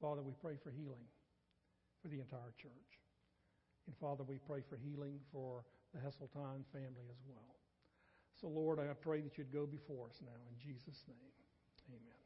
Father, 0.00 0.22
we 0.22 0.32
pray 0.40 0.56
for 0.62 0.70
healing 0.70 1.04
for 2.02 2.08
the 2.08 2.20
entire 2.20 2.52
church. 2.56 2.90
And 3.86 3.96
Father, 4.00 4.24
we 4.24 4.38
pray 4.48 4.62
for 4.68 4.76
healing 4.76 5.20
for 5.32 5.64
the 5.92 6.00
Heseltine 6.00 6.64
family 6.72 7.06
as 7.10 7.20
well. 7.28 7.59
So, 8.40 8.48
Lord, 8.48 8.78
I 8.78 8.94
pray 8.94 9.20
that 9.20 9.36
you'd 9.36 9.52
go 9.52 9.66
before 9.66 10.08
us 10.08 10.20
now. 10.24 10.32
In 10.48 10.56
Jesus' 10.58 11.04
name, 11.06 11.28
amen. 11.90 12.19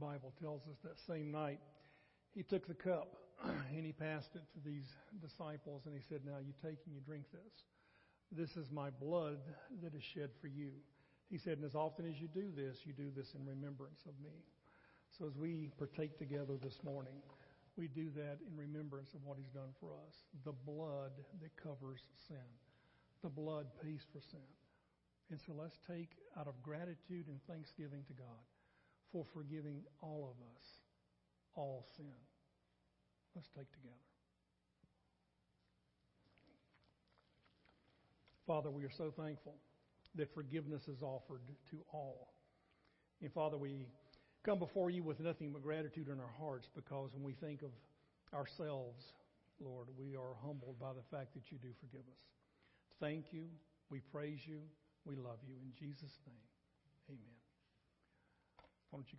Bible 0.00 0.32
tells 0.40 0.62
us 0.62 0.78
that 0.84 0.98
same 1.06 1.30
night 1.30 1.60
he 2.36 2.42
took 2.42 2.68
the 2.68 2.74
cup 2.74 3.16
and 3.74 3.84
he 3.84 3.92
passed 3.92 4.36
it 4.36 4.44
to 4.52 4.60
these 4.64 4.84
disciples 5.20 5.82
and 5.86 5.94
he 5.94 6.02
said, 6.06 6.20
Now 6.24 6.38
you 6.38 6.52
take 6.62 6.78
and 6.84 6.94
you 6.94 7.00
drink 7.00 7.24
this. 7.32 7.64
This 8.30 8.56
is 8.56 8.70
my 8.70 8.90
blood 8.90 9.38
that 9.82 9.94
is 9.94 10.02
shed 10.02 10.30
for 10.40 10.48
you. 10.48 10.70
He 11.30 11.38
said, 11.38 11.58
And 11.58 11.64
as 11.64 11.74
often 11.74 12.06
as 12.06 12.20
you 12.20 12.28
do 12.28 12.52
this, 12.54 12.84
you 12.84 12.92
do 12.92 13.10
this 13.16 13.32
in 13.34 13.46
remembrance 13.46 14.00
of 14.06 14.12
me. 14.22 14.36
So 15.18 15.26
as 15.26 15.36
we 15.36 15.70
partake 15.78 16.18
together 16.18 16.60
this 16.62 16.78
morning, 16.84 17.16
we 17.78 17.88
do 17.88 18.10
that 18.16 18.38
in 18.44 18.56
remembrance 18.56 19.14
of 19.14 19.24
what 19.24 19.38
he's 19.38 19.52
done 19.52 19.72
for 19.80 19.92
us. 20.06 20.14
The 20.44 20.52
blood 20.52 21.12
that 21.40 21.56
covers 21.56 22.00
sin. 22.28 22.48
The 23.22 23.30
blood 23.30 23.66
pays 23.82 24.04
for 24.12 24.20
sin. 24.20 24.48
And 25.30 25.40
so 25.40 25.52
let's 25.56 25.78
take 25.88 26.10
out 26.38 26.48
of 26.48 26.62
gratitude 26.62 27.28
and 27.28 27.40
thanksgiving 27.48 28.04
to 28.08 28.12
God 28.12 28.44
for 29.12 29.24
forgiving 29.32 29.82
all 30.02 30.34
of 30.34 30.36
us 30.56 30.64
all 31.56 31.86
sin. 31.96 32.12
Let's 33.34 33.48
take 33.56 33.72
together. 33.72 33.94
Father, 38.46 38.70
we 38.70 38.84
are 38.84 38.92
so 38.96 39.12
thankful 39.16 39.54
that 40.14 40.32
forgiveness 40.34 40.82
is 40.86 41.02
offered 41.02 41.42
to 41.70 41.76
all. 41.92 42.28
And 43.20 43.32
Father, 43.32 43.56
we 43.56 43.86
come 44.44 44.58
before 44.58 44.90
you 44.90 45.02
with 45.02 45.18
nothing 45.18 45.52
but 45.52 45.62
gratitude 45.62 46.08
in 46.08 46.20
our 46.20 46.34
hearts 46.38 46.68
because 46.74 47.10
when 47.12 47.24
we 47.24 47.32
think 47.32 47.62
of 47.62 47.70
ourselves, 48.32 49.04
Lord, 49.60 49.88
we 49.98 50.14
are 50.14 50.36
humbled 50.44 50.78
by 50.78 50.92
the 50.92 51.02
fact 51.10 51.34
that 51.34 51.50
you 51.50 51.58
do 51.58 51.68
forgive 51.80 52.06
us. 52.06 52.22
Thank 53.00 53.32
you. 53.32 53.46
We 53.90 54.00
praise 54.12 54.40
you. 54.44 54.60
We 55.04 55.16
love 55.16 55.38
you. 55.46 55.54
In 55.62 55.72
Jesus' 55.78 56.18
name, 56.26 56.46
amen. 57.10 57.45
Don't 58.96 59.06
you 59.08 59.14